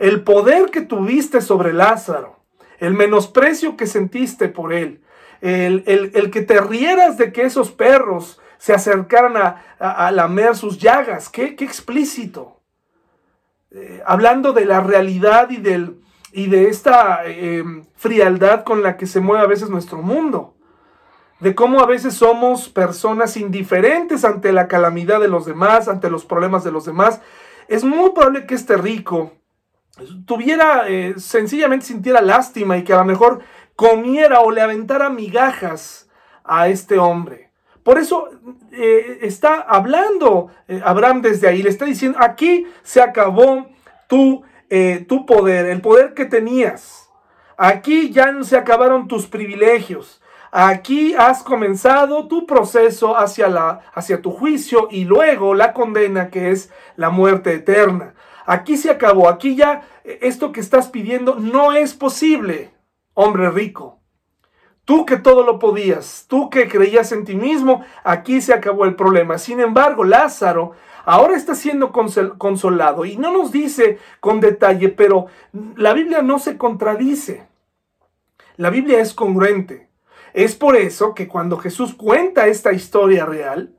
[0.01, 2.41] El poder que tuviste sobre Lázaro,
[2.79, 5.03] el menosprecio que sentiste por él,
[5.41, 10.79] el, el, que te rieras de que esos perros se acercaran a, a, lamer sus
[10.79, 12.58] llagas, qué, qué explícito.
[13.71, 16.01] Eh, hablando de la realidad y, del,
[16.33, 17.63] y de esta eh,
[17.97, 20.55] frialdad con la que se mueve a veces nuestro mundo.
[21.41, 26.25] De cómo a veces somos personas indiferentes ante la calamidad de los demás, ante los
[26.25, 27.21] problemas de los demás.
[27.69, 29.33] Es muy probable que este rico
[30.25, 33.41] tuviera, eh, sencillamente sintiera lástima y que a lo mejor
[33.77, 36.09] comiera o le aventara migajas
[36.43, 37.48] a este hombre.
[37.89, 38.29] Por eso
[38.71, 43.67] eh, está hablando eh, Abraham desde ahí, le está diciendo, aquí se acabó
[44.07, 44.43] tu,
[45.07, 47.09] tu poder, el poder que tenías.
[47.57, 50.21] Aquí ya se acabaron tus privilegios.
[50.53, 56.51] Aquí has comenzado tu proceso hacia, la, hacia tu juicio y luego la condena que
[56.51, 58.13] es la muerte eterna.
[58.45, 62.71] Aquí se acabó, aquí ya eh, esto que estás pidiendo no es posible,
[63.15, 63.98] hombre rico.
[64.89, 68.97] Tú que todo lo podías, tú que creías en ti mismo, aquí se acabó el
[68.97, 69.37] problema.
[69.37, 70.73] Sin embargo, Lázaro
[71.05, 75.27] ahora está siendo consolado y no nos dice con detalle, pero
[75.77, 77.47] la Biblia no se contradice.
[78.57, 79.91] La Biblia es congruente.
[80.33, 83.75] Es por eso que cuando Jesús cuenta esta historia real,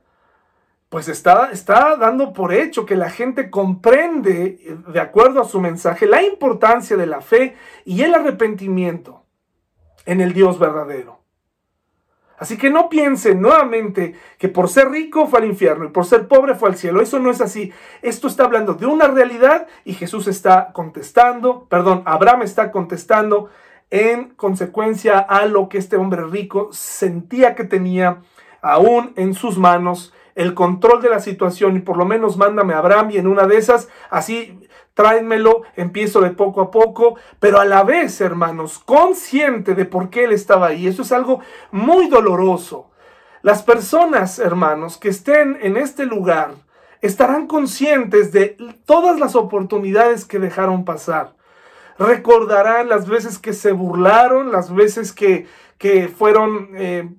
[0.89, 5.59] pues está, está dando por hecho que la gente comprende, eh, de acuerdo a su
[5.59, 9.23] mensaje, la importancia de la fe y el arrepentimiento
[10.09, 11.19] en el Dios verdadero.
[12.39, 16.27] Así que no piensen nuevamente que por ser rico fue al infierno y por ser
[16.27, 17.01] pobre fue al cielo.
[17.01, 17.71] Eso no es así.
[18.01, 23.49] Esto está hablando de una realidad y Jesús está contestando, perdón, Abraham está contestando
[23.91, 28.21] en consecuencia a lo que este hombre rico sentía que tenía
[28.61, 32.79] aún en sus manos el control de la situación y por lo menos mándame a
[32.79, 34.59] Abraham y en una de esas, así
[34.93, 40.25] tráenmelo, empiezo de poco a poco, pero a la vez, hermanos, consciente de por qué
[40.25, 40.87] él estaba ahí.
[40.87, 41.39] Eso es algo
[41.71, 42.89] muy doloroso.
[43.41, 46.51] Las personas, hermanos, que estén en este lugar,
[47.01, 51.33] estarán conscientes de todas las oportunidades que dejaron pasar.
[51.97, 57.09] Recordarán las veces que se burlaron, las veces que, que fueron eh,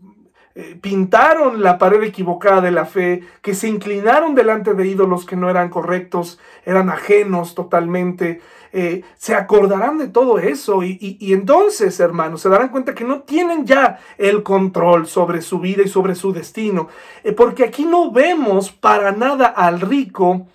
[0.80, 5.48] pintaron la pared equivocada de la fe, que se inclinaron delante de ídolos que no
[5.48, 8.40] eran correctos, eran ajenos totalmente,
[8.72, 13.66] eh, se acordarán de todo eso y, entonces, hermanos, se darán cuenta que no tienen
[13.66, 16.88] ya el control sobre su vida y sobre su destino,
[17.24, 20.46] eh, porque aquí no vemos para nada al rico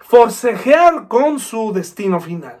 [0.00, 2.60] forcejear con su destino final.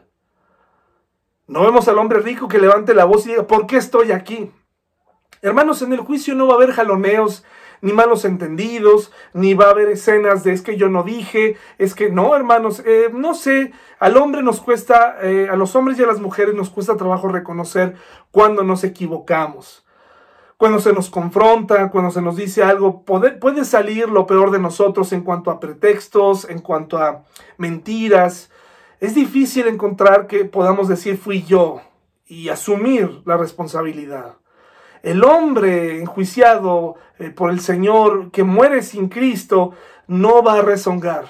[1.46, 4.50] No vemos al hombre rico que levante la voz y diga, ¿por qué estoy aquí?
[5.44, 7.44] Hermanos, en el juicio no va a haber jaloneos,
[7.82, 11.94] ni malos entendidos, ni va a haber escenas de es que yo no dije, es
[11.94, 16.02] que no, hermanos, eh, no sé, al hombre nos cuesta, eh, a los hombres y
[16.02, 17.94] a las mujeres nos cuesta trabajo reconocer
[18.30, 19.84] cuando nos equivocamos.
[20.56, 24.60] Cuando se nos confronta, cuando se nos dice algo, puede, puede salir lo peor de
[24.60, 27.24] nosotros en cuanto a pretextos, en cuanto a
[27.58, 28.50] mentiras.
[28.98, 31.82] Es difícil encontrar que podamos decir fui yo
[32.26, 34.36] y asumir la responsabilidad.
[35.04, 39.74] El hombre enjuiciado eh, por el Señor que muere sin Cristo
[40.06, 41.26] no va a rezongar.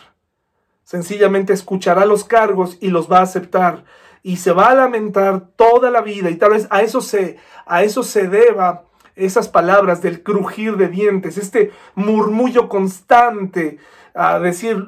[0.85, 3.85] Sencillamente escuchará los cargos y los va a aceptar
[4.23, 7.83] y se va a lamentar toda la vida y tal vez a eso se a
[7.83, 8.85] eso se deba
[9.17, 13.79] esas palabras del crujir de dientes, este murmullo constante
[14.15, 14.87] a decir,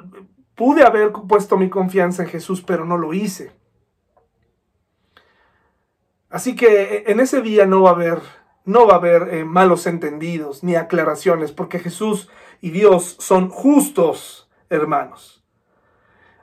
[0.54, 3.50] pude haber puesto mi confianza en Jesús, pero no lo hice.
[6.30, 8.20] Así que eh, en ese día no va a haber
[8.66, 12.28] no va a haber eh, malos entendidos ni aclaraciones, porque Jesús
[12.60, 15.44] y Dios son justos, hermanos.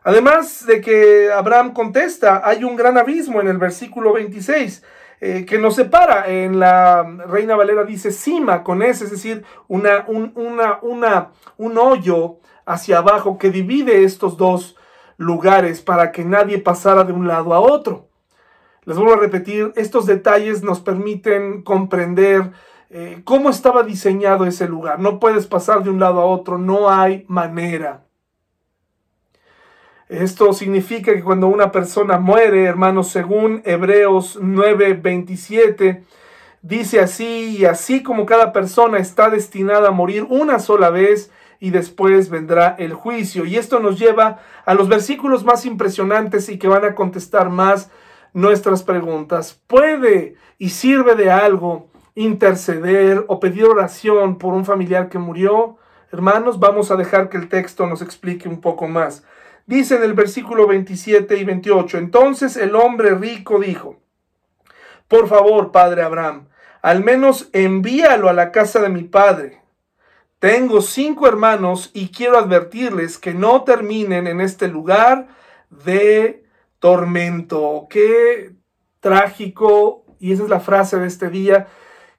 [0.03, 4.83] Además de que Abraham contesta, hay un gran abismo en el versículo 26
[5.21, 6.27] eh, que nos separa.
[6.27, 11.77] En la Reina Valera dice cima con ese, es decir, una, un, una, una, un
[11.77, 14.75] hoyo hacia abajo que divide estos dos
[15.17, 18.09] lugares para que nadie pasara de un lado a otro.
[18.85, 22.51] Les vuelvo a repetir, estos detalles nos permiten comprender
[22.89, 24.99] eh, cómo estaba diseñado ese lugar.
[24.99, 28.05] No puedes pasar de un lado a otro, no hay manera.
[30.09, 36.03] Esto significa que cuando una persona muere, hermanos, según Hebreos 9:27,
[36.61, 41.31] dice así, y así como cada persona está destinada a morir una sola vez,
[41.63, 43.45] y después vendrá el juicio.
[43.45, 47.89] Y esto nos lleva a los versículos más impresionantes y que van a contestar más
[48.33, 49.61] nuestras preguntas.
[49.67, 55.77] ¿Puede y sirve de algo interceder o pedir oración por un familiar que murió?
[56.11, 59.23] Hermanos, vamos a dejar que el texto nos explique un poco más.
[59.65, 63.97] Dice en el versículo 27 y 28, entonces el hombre rico dijo,
[65.07, 66.47] por favor, padre Abraham,
[66.81, 69.61] al menos envíalo a la casa de mi padre.
[70.39, 75.29] Tengo cinco hermanos y quiero advertirles que no terminen en este lugar
[75.69, 76.42] de
[76.83, 77.87] tormento.
[77.89, 78.57] Qué
[78.99, 81.67] trágico, y esa es la frase de este día,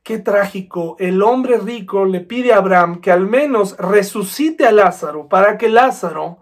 [0.02, 0.96] qué trágico.
[0.98, 5.68] El hombre rico le pide a Abraham que al menos resucite a Lázaro para que
[5.68, 6.38] Lázaro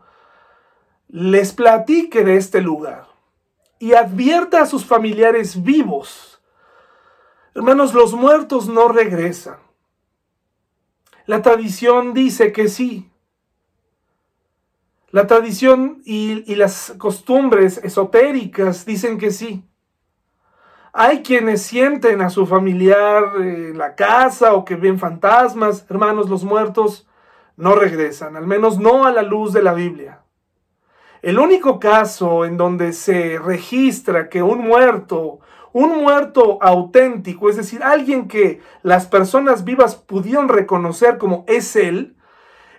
[1.08, 3.08] les platique de este lugar.
[3.80, 6.40] y advierta a sus familiares vivos.
[7.56, 9.58] Hermanos, los muertos no regresan.
[11.26, 13.11] La tradición dice que sí.
[15.12, 19.62] La tradición y, las costumbres esotéricas dicen que sí.
[20.94, 25.84] Hay quienes sienten a su familiar en la casa o que ven fantasmas.
[25.90, 27.06] Hermanos, los muertos
[27.56, 30.22] no regresan, al menos no a la luz de la Biblia.
[31.20, 35.40] El único caso en donde se registra que un muerto,
[35.74, 42.16] un muerto auténtico, es decir, alguien que las personas vivas pudieron reconocer como es él,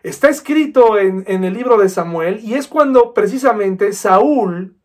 [0.03, 4.75] está escrito en, el libro de Samuel y es cuando precisamente Saúl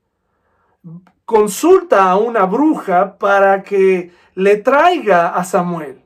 [1.25, 6.05] consulta a una bruja para que le traiga a Samuel.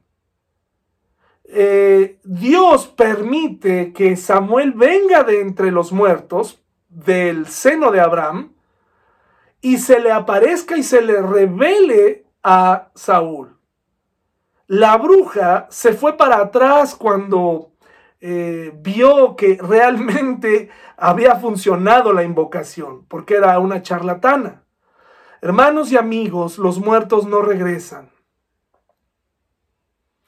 [1.45, 8.55] Eh, Dios permite que Samuel venga de entre los muertos, del seno de Abraham,
[9.61, 13.59] y se le aparezca y se le revele a Saúl.
[14.67, 17.72] La bruja se fue para atrás cuando
[18.25, 24.63] eh, vio que realmente había funcionado la invocación, porque era una charlatana.
[25.41, 28.11] Hermanos y amigos, los muertos no regresan.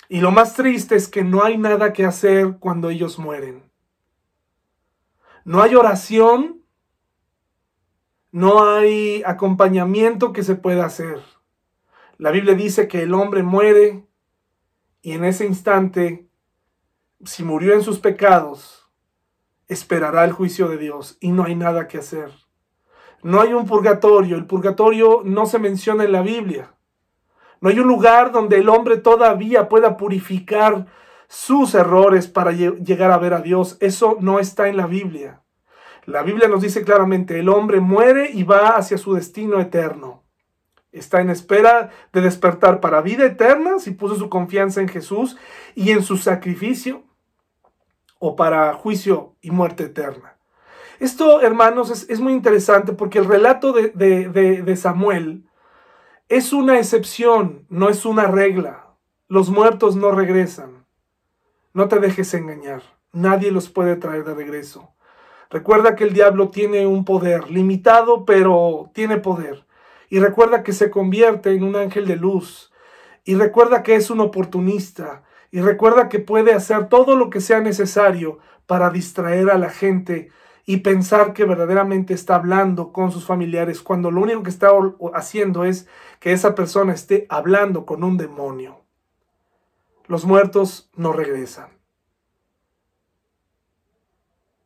[0.09, 3.63] Y lo más triste es que no hay nada que hacer cuando ellos mueren.
[5.45, 6.63] No hay oración,
[8.33, 11.21] no hay acompañamiento que se pueda hacer.
[12.19, 14.05] La Biblia dice que el hombre muere
[15.01, 16.27] y en ese instante,
[17.25, 18.91] si murió en sus pecados,
[19.69, 22.31] esperará el juicio de Dios y no hay nada que hacer.
[23.23, 24.37] No hay un purgatorio.
[24.37, 26.75] El purgatorio no se menciona en la Biblia.
[27.61, 30.87] No hay un lugar donde el hombre todavía pueda purificar
[31.27, 33.79] sus errores para llegar a ver a Dios.
[33.81, 35.41] Eso no está en la Biblia.
[36.05, 40.23] La Biblia nos dice claramente, el hombre muere y va hacia su destino eterno.
[40.93, 45.39] Está en espera de despertar para vida eterna si puso su confianza en Jesús
[45.75, 47.03] y en su sacrificio
[48.27, 50.39] o para juicio y muerte eterna.
[50.99, 55.45] Esto, hermanos, es, muy interesante porque el relato de, de Samuel
[56.31, 58.97] es una excepción, no es una regla.
[59.29, 60.87] Los muertos no regresan.
[61.75, 62.83] No te dejes engañar.
[63.13, 64.95] Nadie los puede traer de regreso.
[65.51, 69.67] Recuerda que el diablo tiene un poder limitado, pero tiene poder.
[70.09, 72.73] Y recuerda que se convierte en un ángel de luz.
[73.25, 75.25] Y recuerda que es un oportunista.
[75.55, 80.33] Y recuerda que puede hacer todo lo que sea necesario para distraer a la gente
[80.67, 84.71] y pensar que verdaderamente está hablando con sus familiares cuando lo único que está
[85.15, 85.87] haciendo es
[86.19, 88.81] que esa persona esté hablando con un demonio.
[90.09, 91.69] Los muertos no regresan.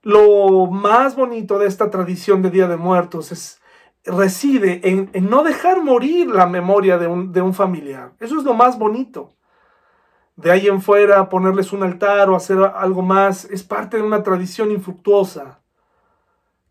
[0.01, 3.61] Lo más bonito de esta tradición de Día de Muertos es,
[4.07, 8.15] reside en, no dejar morir la memoria de un, de un familiar.
[8.21, 9.35] Eso es lo más bonito.
[10.39, 14.23] De ahí en fuera, ponerles un altar o hacer algo más, es parte de una
[14.23, 15.59] tradición infructuosa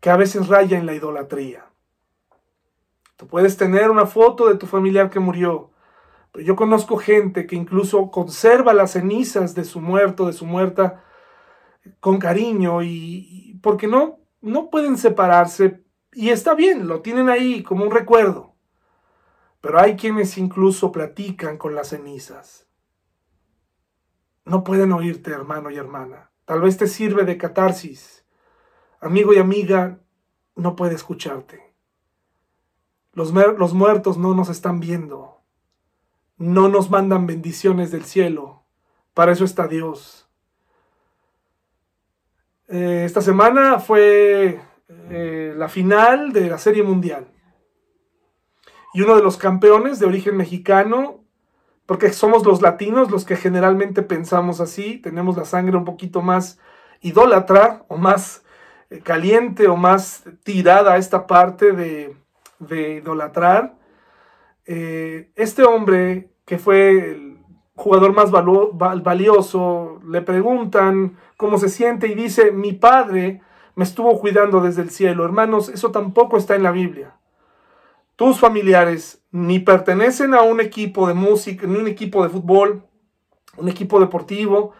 [0.00, 1.66] que a veces raya en la idolatría.
[3.16, 5.70] Tú puedes tener una foto de tu familiar que murió,
[6.32, 11.04] pero yo conozco gente que incluso conserva las cenizas de su muerto, de su muerta,
[12.00, 17.84] con cariño y, porque no, no pueden separarse y está bien, lo tienen ahí como
[17.84, 18.54] un recuerdo.
[19.60, 22.67] Pero hay quienes incluso platican con las cenizas.
[24.48, 26.30] No pueden oírte, hermano y hermana.
[26.44, 28.18] Tal vez te sirve de catarsis
[29.00, 30.00] amigo y amiga,
[30.56, 31.74] no puede escucharte.
[33.12, 35.42] Los, muertos no nos están viendo.
[36.36, 38.64] No nos mandan bendiciones del cielo.
[39.12, 40.28] Para eso está Dios.
[42.68, 47.32] Eh, esta semana fue eh, la final de la Serie Mundial.
[48.94, 51.17] Y uno de los campeones de origen mexicano,
[51.88, 56.58] porque somos los latinos los que generalmente pensamos así, tenemos la sangre un poquito más
[57.00, 58.44] idólatra o más
[59.04, 62.14] caliente o más tirada a esta parte de,
[62.98, 63.74] idolatrar.
[64.66, 67.38] Eh, este hombre, que fue el
[67.74, 73.40] jugador más valioso, le preguntan cómo se siente y dice, mi padre
[73.76, 75.24] me estuvo cuidando desde el cielo.
[75.24, 77.16] Hermanos, eso tampoco está en la Biblia.
[78.14, 82.84] Tus familiares ni pertenecen a un equipo de música, ni un equipo de fútbol,
[83.56, 84.72] un equipo deportivo,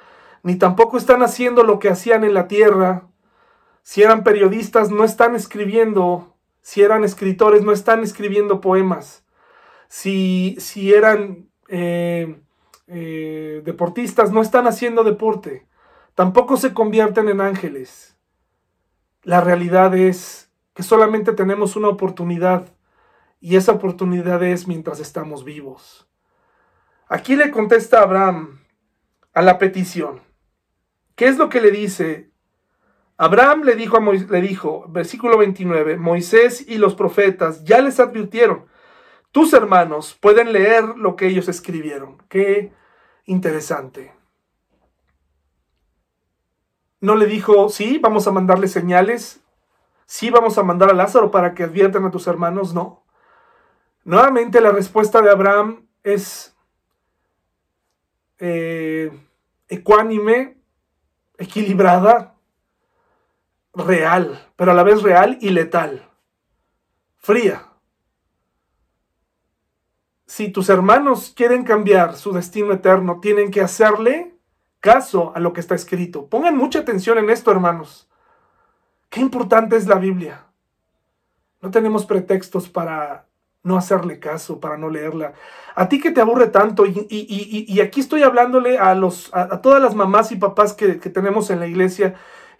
[0.42, 3.08] ni tampoco están haciendo lo que hacían en la tierra,
[3.88, 6.36] si eran periodistas, no están escribiendo.
[6.60, 9.24] Si eran escritores, no están escribiendo poemas.
[9.88, 12.38] Si, si eran eh,
[12.86, 15.66] eh, deportistas, no están haciendo deporte.
[16.14, 18.18] Tampoco se convierten en ángeles.
[19.22, 22.66] La realidad es que solamente tenemos una oportunidad
[23.40, 26.08] Y esa oportunidad es mientras estamos vivos.
[27.08, 28.60] Aquí le contesta Abraham
[29.32, 30.20] a la petición.
[31.14, 32.30] ¿Qué es lo que le dice?
[33.16, 38.66] Abraham le dijo, a le dijo, versículo 29, Moisés y los profetas ya les advirtieron,
[39.32, 42.22] tus hermanos pueden leer lo que ellos escribieron.
[42.28, 42.72] Qué
[43.24, 44.12] interesante.
[47.00, 49.40] No le dijo, sí, vamos a mandarle señales,
[50.06, 53.04] sí, vamos a mandar a Lázaro para que adviertan a tus hermanos, no.
[54.08, 56.56] Nuevamente la respuesta de Abraham es
[58.38, 59.12] eh,
[59.68, 60.56] ecuánime,
[61.36, 62.34] equilibrada,
[63.74, 66.08] real, pero a la vez real y letal,
[67.18, 67.66] fría.
[70.24, 74.34] Si tus hermanos quieren cambiar su destino eterno, tienen que hacerle
[74.80, 76.30] caso a lo que está escrito.
[76.30, 78.08] Pongan mucha atención en esto, hermanos.
[79.10, 80.46] Qué importante es la Biblia.
[81.60, 83.27] No tenemos pretextos para
[83.62, 85.34] no hacerle caso, para no leerla.
[85.74, 89.94] A ti que te aburre tanto, y, aquí estoy hablándole a, los, a, todas las
[89.94, 92.14] mamás y papás que, tenemos en la iglesia,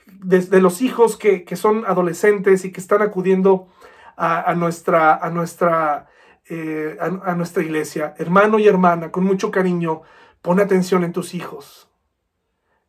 [0.07, 3.69] desde los hijos que, son adolescentes y que están acudiendo
[4.17, 6.09] a, nuestra, a, nuestra,
[6.49, 8.15] eh, a nuestra iglesia.
[8.19, 10.03] Hermano y hermana, con mucho cariño,
[10.43, 11.89] pon atención en tus hijos.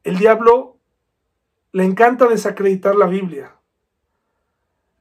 [0.04, 0.78] El diablo
[1.72, 3.59] le encanta desacreditar la Biblia.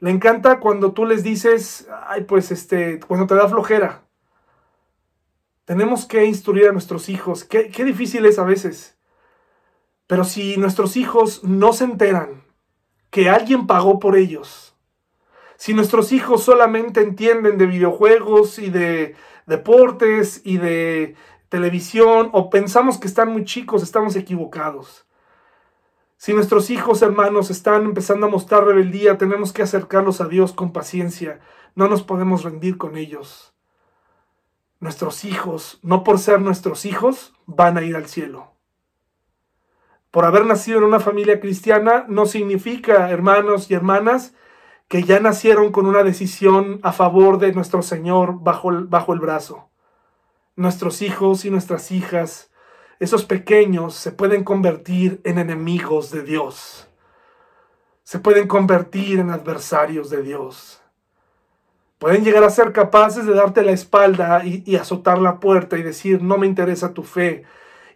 [0.01, 4.03] Le encanta cuando tú les dices, ay, pues este, cuando te da flojera.
[5.65, 7.45] Tenemos que instruir a nuestros hijos.
[7.45, 8.97] Qué, qué difícil es a veces.
[10.07, 12.45] Pero si nuestros hijos no se enteran
[13.11, 14.77] que alguien pagó por ellos,
[15.57, 21.17] si nuestros hijos solamente entienden de videojuegos y de deportes y de
[21.49, 25.08] televisión o pensamos que están muy chicos, estamos equivocados.
[26.19, 30.75] Si nuestros hijos hermanos están empezando a mostrar rebeldía, tenemos que acercarlos a Dios con
[30.75, 31.41] paciencia.
[31.75, 33.55] No nos podemos rendir con ellos.
[34.79, 38.53] Nuestros hijos, no por ser nuestros hijos, van a ir al cielo.
[40.11, 44.35] Por haber nacido en una familia cristiana no significa, hermanos y hermanas,
[44.89, 49.21] que ya nacieron con una decisión a favor de nuestro Señor bajo el, bajo el
[49.21, 49.69] brazo
[50.59, 52.51] nuestros hijos y nuestras hijas,
[53.01, 56.89] esos pequeños, se pueden convertir en enemigos de Dios.
[58.03, 60.83] Se pueden convertir en adversarios de Dios.
[61.99, 66.23] Pueden llegar a ser capaces de darte la espalda y, azotar la puerta y decir,
[66.23, 67.45] no me interesa tu fe.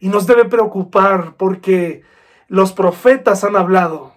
[0.01, 2.03] Y nos debe preocupar porque
[2.49, 4.13] los profetas han hablado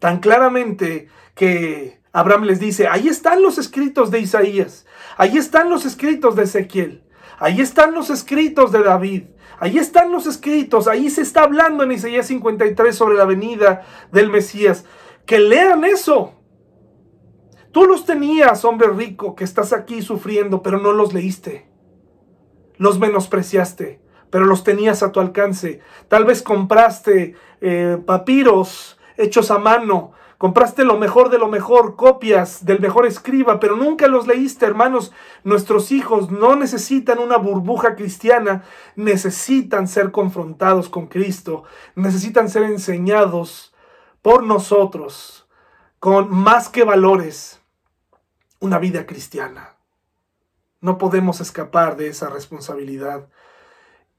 [0.00, 4.86] tan claramente que Abraham les dice, ahí están los escritos de Isaías,
[5.16, 7.04] ahí están los escritos de Ezequiel,
[7.38, 9.24] ahí están los escritos de David,
[9.60, 14.30] ahí están los escritos, ahí se está hablando en Isaías 53 sobre la venida del
[14.30, 14.84] Mesías.
[15.26, 16.34] Que lean eso.
[17.70, 21.68] Tú los tenías, hombre rico, que estás aquí sufriendo, pero no los leíste.
[22.78, 24.00] Los menospreciaste,
[24.30, 25.80] pero los tenías a tu alcance.
[26.08, 32.64] Tal vez compraste eh, papiros hechos a mano, Compraste lo mejor de lo mejor, copias
[32.64, 35.12] del mejor escriba, pero nunca los leíste, hermanos.
[35.44, 38.64] Nuestros hijos no necesitan una burbuja cristiana,
[38.96, 41.64] necesitan ser confrontados con Cristo,
[41.94, 43.74] necesitan ser enseñados
[44.22, 45.46] por nosotros
[45.98, 47.60] con más que valores,
[48.60, 49.76] una vida cristiana.
[50.80, 53.28] No podemos escapar de esa responsabilidad.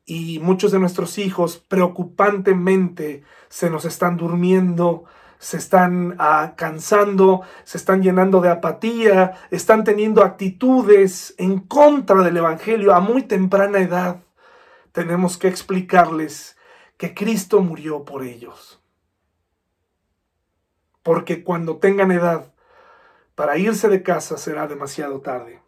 [0.05, 5.05] Y muchos de nuestros hijos preocupantemente se nos están durmiendo
[5.41, 12.37] se están ah, cansando, se están llenando de apatía, están teniendo actitudes en contra del
[12.37, 14.21] Evangelio a muy temprana edad.
[14.91, 16.57] Tenemos que explicarles
[16.95, 18.83] que Cristo murió por ellos.
[21.01, 22.53] Porque cuando tengan edad
[23.33, 25.59] para irse de casa será demasiado tarde.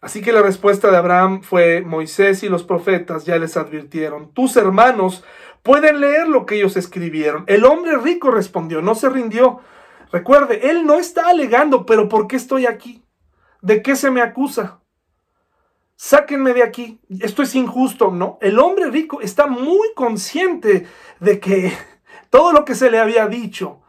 [0.00, 4.56] Así que la respuesta de Abraham fue, Moisés y los profetas ya les advirtieron, tus
[4.56, 5.22] hermanos
[5.62, 7.44] pueden leer lo que ellos escribieron.
[7.46, 9.60] El hombre rico respondió, no se rindió.
[10.12, 13.04] Recuerde, él no está alegando, pero ¿por qué estoy aquí?
[13.60, 14.80] ¿De qué se me acusa?
[15.96, 18.38] Sáquenme de aquí, esto es injusto, ¿no?
[18.40, 20.86] El hombre rico está muy consciente
[21.18, 21.72] de que
[22.30, 23.82] todo lo que se le había dicho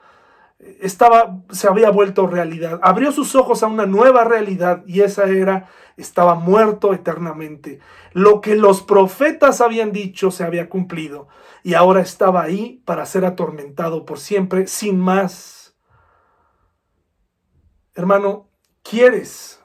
[0.60, 2.80] estaba, se había vuelto realidad.
[2.84, 7.80] Abrió sus ojos a una nueva realidad y esa era, estaba muerto eternamente.
[8.14, 11.28] Lo que los profetas habían dicho se había cumplido
[11.64, 15.76] y ahora estaba ahí para ser atormentado por siempre, sin más.
[17.96, 18.50] Hermano,
[18.84, 19.62] ¿quieres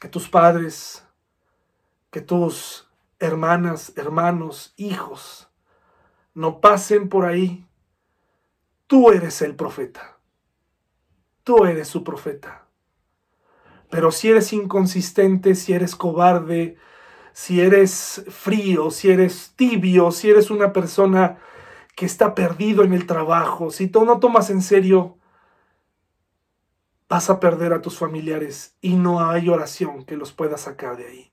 [0.00, 1.04] que tus padres,
[2.10, 2.88] que tus
[3.18, 5.48] hermanas, hermanos, hijos,
[6.32, 7.66] no pasen por ahí
[8.90, 10.18] Tú eres el profeta.
[11.44, 12.66] Tú eres su profeta.
[13.88, 16.76] Pero si eres inconsistente, si eres cobarde,
[17.32, 21.38] si eres frío, si eres tibio, si eres una persona
[21.94, 25.18] que está perdido en el trabajo, si tú no tomas en serio,
[27.08, 31.06] vas a perder a tus familiares y no hay oración que los pueda sacar de
[31.06, 31.32] ahí.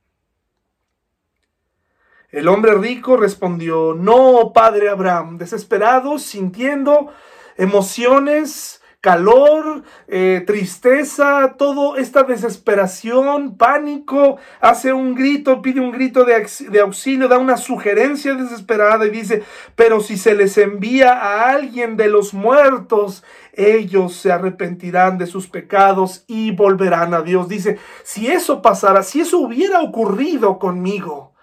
[2.29, 7.11] El hombre rico respondió, no, padre Abraham, desesperado, sintiendo
[7.57, 16.45] emociones, calor, eh, tristeza, toda esta desesperación, pánico, hace un grito, pide un grito de,
[16.69, 19.43] de, auxilio, da una sugerencia desesperada y dice,
[19.75, 25.47] pero si se les envía a alguien de los muertos, ellos se arrepentirán de sus
[25.47, 27.47] pecados y volverán a Dios.
[27.47, 31.33] Dice, si eso pasara, si eso hubiera ocurrido conmigo,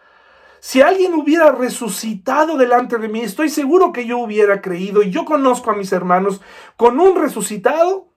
[0.67, 5.27] si alguien hubiera resucitado delante de mí, estoy seguro que yo hubiera creído y yo
[5.27, 6.41] conozco a mis hermanos
[6.79, 8.09] con un resucitado.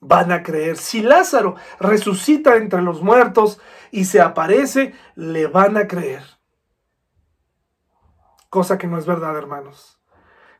[0.00, 0.78] Van a creer.
[0.78, 6.22] Si Lázaro resucita entre los muertos y se aparece, le van a creer.
[8.48, 10.00] Cosa que no es verdad, hermanos.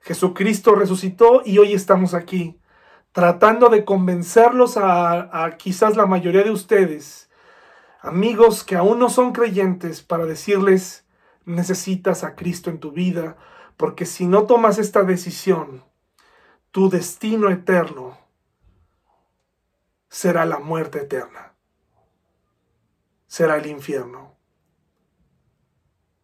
[0.03, 2.61] Jesucristo resucitó y hoy estamos aquí,
[3.12, 7.30] tratando de convencerlos a, a quizás la mayoría de ustedes
[8.05, 11.07] amigos que aún no son creyentes para decirles,
[11.47, 13.39] necesitas a Cristo en tu vida,
[13.79, 15.83] porque si no tomas esta decisión,
[16.71, 18.19] tu destino eterno
[20.09, 21.55] será la muerte eterna,
[23.27, 24.37] será el infierno.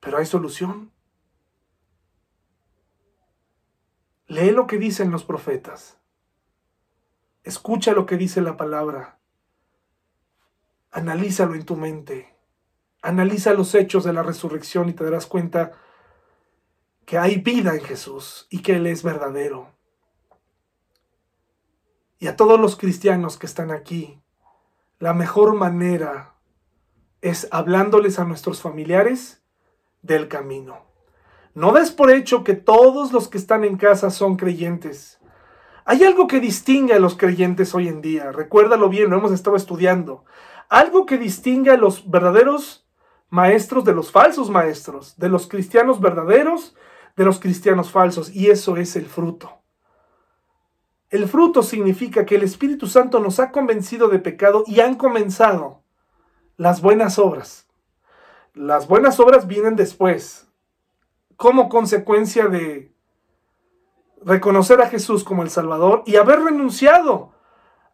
[0.01, 0.93] Pero hay solución.
[4.27, 5.99] Lee lo que dicen los profetas.
[7.43, 9.20] Escucha lo que dice la palabra
[10.93, 12.35] Analízalo en tu mente.
[13.03, 15.73] Analiza los hechos de la resurrección y te darás cuenta
[17.07, 19.73] que hay vida en Jesús y que Él es verdadero.
[22.19, 24.21] Y a todos los cristianos que están aquí,
[24.99, 26.35] la mejor manera
[27.23, 29.43] es hablándoles a nuestros familiares
[30.03, 30.85] del camino.
[31.55, 35.19] No des por hecho que todos los que están en casa son creyentes.
[35.85, 38.31] Hay algo que distingue a los creyentes hoy en día.
[38.33, 40.25] Recuérdalo bien, lo hemos estado estudiando
[40.71, 42.87] algo que distingue a los verdaderos
[43.29, 46.75] maestros de los falsos maestros, de los cristianos verdaderos
[47.17, 49.59] de los cristianos falsos, y eso es el fruto.
[51.11, 55.83] El fruto significa que el Espíritu Santo nos ha convencido de pecado y han comenzado
[56.57, 57.67] las buenas obras.
[58.55, 60.49] Las buenas obras vienen después,
[61.37, 62.95] como consecuencia de
[64.23, 67.33] reconocer a Jesús como el Salvador y haber renunciado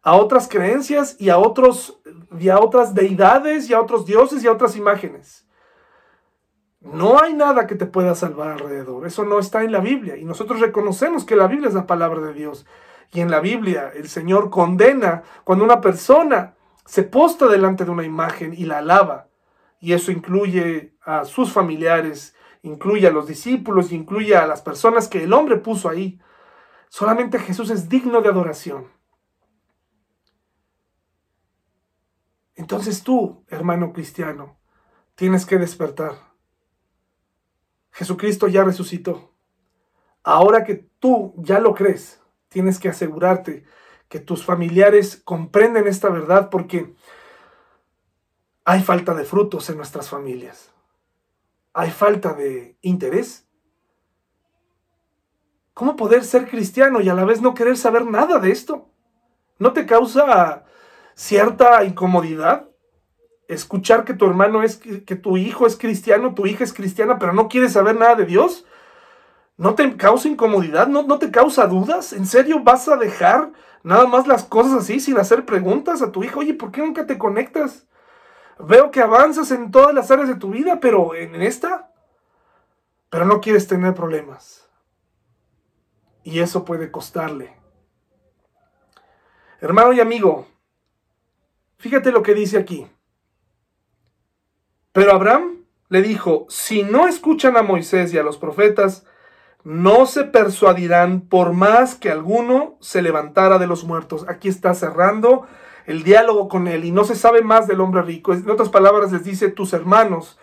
[0.03, 1.99] a otras creencias y a, otros,
[2.39, 5.47] y a otras deidades y a otros dioses y a otras imágenes.
[6.79, 9.05] No hay nada que te pueda salvar alrededor.
[9.05, 10.15] Eso no está en la Biblia.
[10.15, 12.65] Y nosotros reconocemos que la Biblia es la palabra de Dios.
[13.11, 18.05] Y en la Biblia el Señor condena cuando una persona se posta delante de una
[18.05, 19.27] imagen y la alaba.
[19.79, 25.23] Y eso incluye a sus familiares, incluye a los discípulos, incluye a las personas que
[25.23, 26.19] el hombre puso ahí.
[26.89, 28.87] Solamente Jesús es digno de adoración.
[32.57, 34.57] Entonces tú, hermano cristiano,
[35.13, 36.15] tienes que despertar.
[37.91, 39.31] Jesucristo ya resucitó.
[40.23, 43.63] Ahora que tú ya lo crees, tienes que asegurarte
[44.09, 46.95] que tus familiares comprenden esta verdad porque
[48.65, 50.73] hay falta de frutos en nuestras familias.
[51.73, 53.47] Hay falta de interés.
[55.75, 58.89] ¿Cómo poder ser cristiano y a la vez no querer saber nada de esto?
[59.59, 60.65] ¿No te causa
[61.17, 62.69] cierta incomodidad
[63.47, 67.33] escuchar que tu hermano es, que tu hijo es cristiano, tu hija es cristiana, pero
[67.33, 68.65] no quieres saber nada de Dios?
[69.57, 70.87] ¿No te causa incomodidad?
[70.87, 72.13] ¿No, ¿No te causa dudas?
[72.13, 73.51] ¿En serio vas a dejar
[73.81, 76.41] nada más las cosas así sin hacer preguntas a tu hijo?
[76.41, 77.87] Oye, ¿por qué nunca te conectas?
[78.59, 81.91] Veo que avanzas en todas las áreas de tu vida, pero en esta,
[83.09, 84.69] pero no quieres tener problemas.
[86.23, 87.57] Y eso puede costarle.
[89.59, 90.45] Hermano y amigo,
[91.77, 92.87] Fíjate lo que dice aquí.
[94.91, 99.05] Pero Abraham le dijo, si no escuchan a Moisés y a los profetas,
[99.63, 104.25] no se persuadirán por más que alguno se levantara de los muertos.
[104.27, 105.45] Aquí está cerrando
[105.85, 108.33] el diálogo con él y no se sabe más del hombre rico.
[108.33, 110.37] En otras palabras les dice, tus hermanos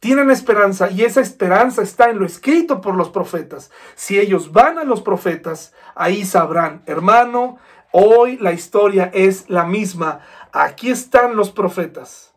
[0.00, 3.70] tienen esperanza y esa esperanza está en lo escrito por los profetas.
[3.94, 7.58] Si ellos van a los profetas, ahí sabrán, hermano,
[7.90, 10.20] hoy la historia es la misma.
[10.52, 12.34] Aquí están los profetas.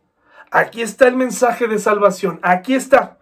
[0.52, 2.40] Aquí está el mensaje de salvación.
[2.44, 3.18] Aquí está.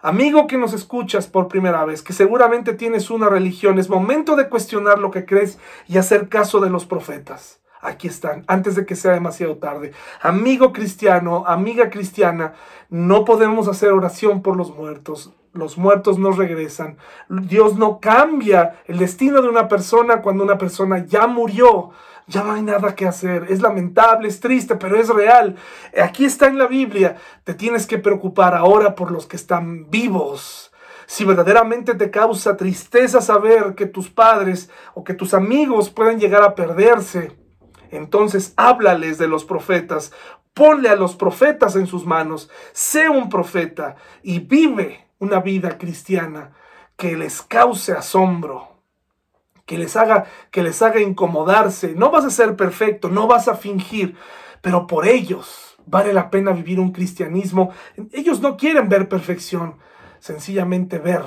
[0.00, 4.48] Amigo que nos escuchas por primera vez, que seguramente tienes una religión, es momento de
[4.48, 7.60] cuestionar lo que crees y hacer caso de los profetas.
[7.80, 9.92] aquí están, antes de que sea demasiado tarde.
[10.20, 12.54] Amigo cristiano, amiga cristiana,
[12.90, 15.32] no podemos hacer oración por los muertos.
[15.52, 16.96] Los muertos no regresan.
[17.28, 21.90] Dios no cambia el destino de una persona cuando una persona ya murió.
[22.26, 23.46] Ya no hay nada que hacer.
[23.48, 25.56] Es lamentable, es triste, pero es real.
[26.00, 27.16] Aquí está en la Biblia.
[27.44, 30.72] Te tienes que preocupar ahora por los que están vivos.
[31.06, 36.42] Si verdaderamente te causa tristeza saber que tus padres o que tus amigos pueden llegar
[36.42, 37.36] a perderse,
[37.90, 40.12] entonces háblales de los profetas,
[40.54, 46.52] ponle a los profetas en sus manos, sé un profeta y vive una vida cristiana
[46.96, 48.71] que les cause asombro,
[49.66, 51.94] que les haga que les haga incomodarse.
[51.94, 54.16] No vas a ser perfecto, no vas a fingir,
[54.60, 57.70] pero por ellos vale la pena vivir un cristianismo.
[58.12, 59.76] Ellos no quieren ver perfección,
[60.18, 61.24] sencillamente ver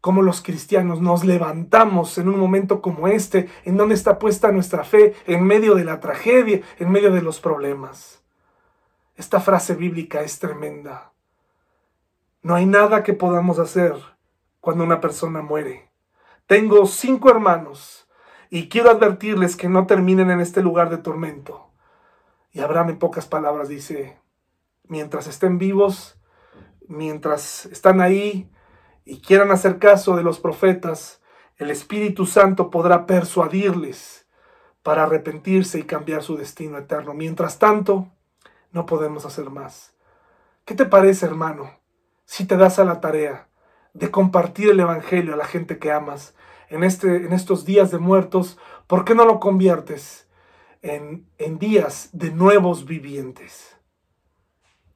[0.00, 4.84] cómo los cristianos nos levantamos en un momento como este, en donde está puesta nuestra
[4.84, 8.22] fe, en medio de la tragedia, en medio de los problemas.
[9.16, 11.12] Esta frase bíblica es tremenda.
[12.42, 13.94] No hay nada que podamos hacer
[14.60, 15.88] cuando una persona muere.
[16.46, 18.06] Tengo cinco hermanos
[18.50, 21.70] y quiero advertirles que no terminen en este lugar de tormento.
[22.52, 24.18] Y Abraham en pocas palabras dice,
[24.84, 26.20] mientras estén vivos,
[26.86, 28.50] mientras están ahí
[29.06, 31.22] y quieran hacer caso de los profetas,
[31.56, 34.26] el Espíritu Santo podrá persuadirles
[34.82, 37.14] para arrepentirse y cambiar su destino eterno.
[37.14, 38.12] Mientras tanto,
[38.70, 39.94] no podemos hacer más.
[40.66, 41.70] ¿Qué te parece, hermano,
[42.26, 43.48] si te das a la tarea
[43.94, 46.34] de compartir el Evangelio a la gente que amas
[46.68, 48.58] en, este, en estos días de muertos?
[48.86, 50.28] ¿Por qué no lo conviertes
[50.82, 53.76] en, en días de nuevos vivientes?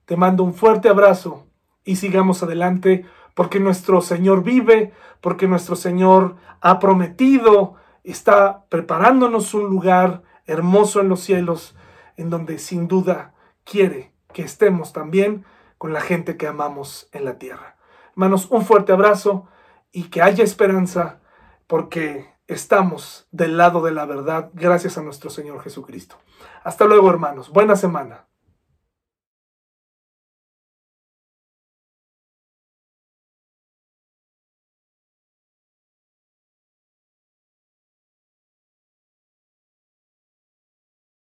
[0.05, 1.46] Te mando un fuerte abrazo
[1.84, 9.70] y sigamos adelante porque nuestro Señor vive, porque nuestro Señor ha prometido, está preparándonos un
[9.70, 11.76] lugar hermoso en los cielos,
[12.16, 13.34] en donde sin duda
[13.64, 15.44] quiere que estemos también
[15.78, 17.77] con la gente que amamos en la tierra.
[18.18, 19.46] Hermanos, un fuerte abrazo
[19.92, 21.20] y que haya esperanza
[21.68, 26.16] porque estamos del lado de la verdad gracias a nuestro Señor Jesucristo.
[26.64, 27.48] Hasta luego, hermanos.
[27.50, 28.27] Buena semana.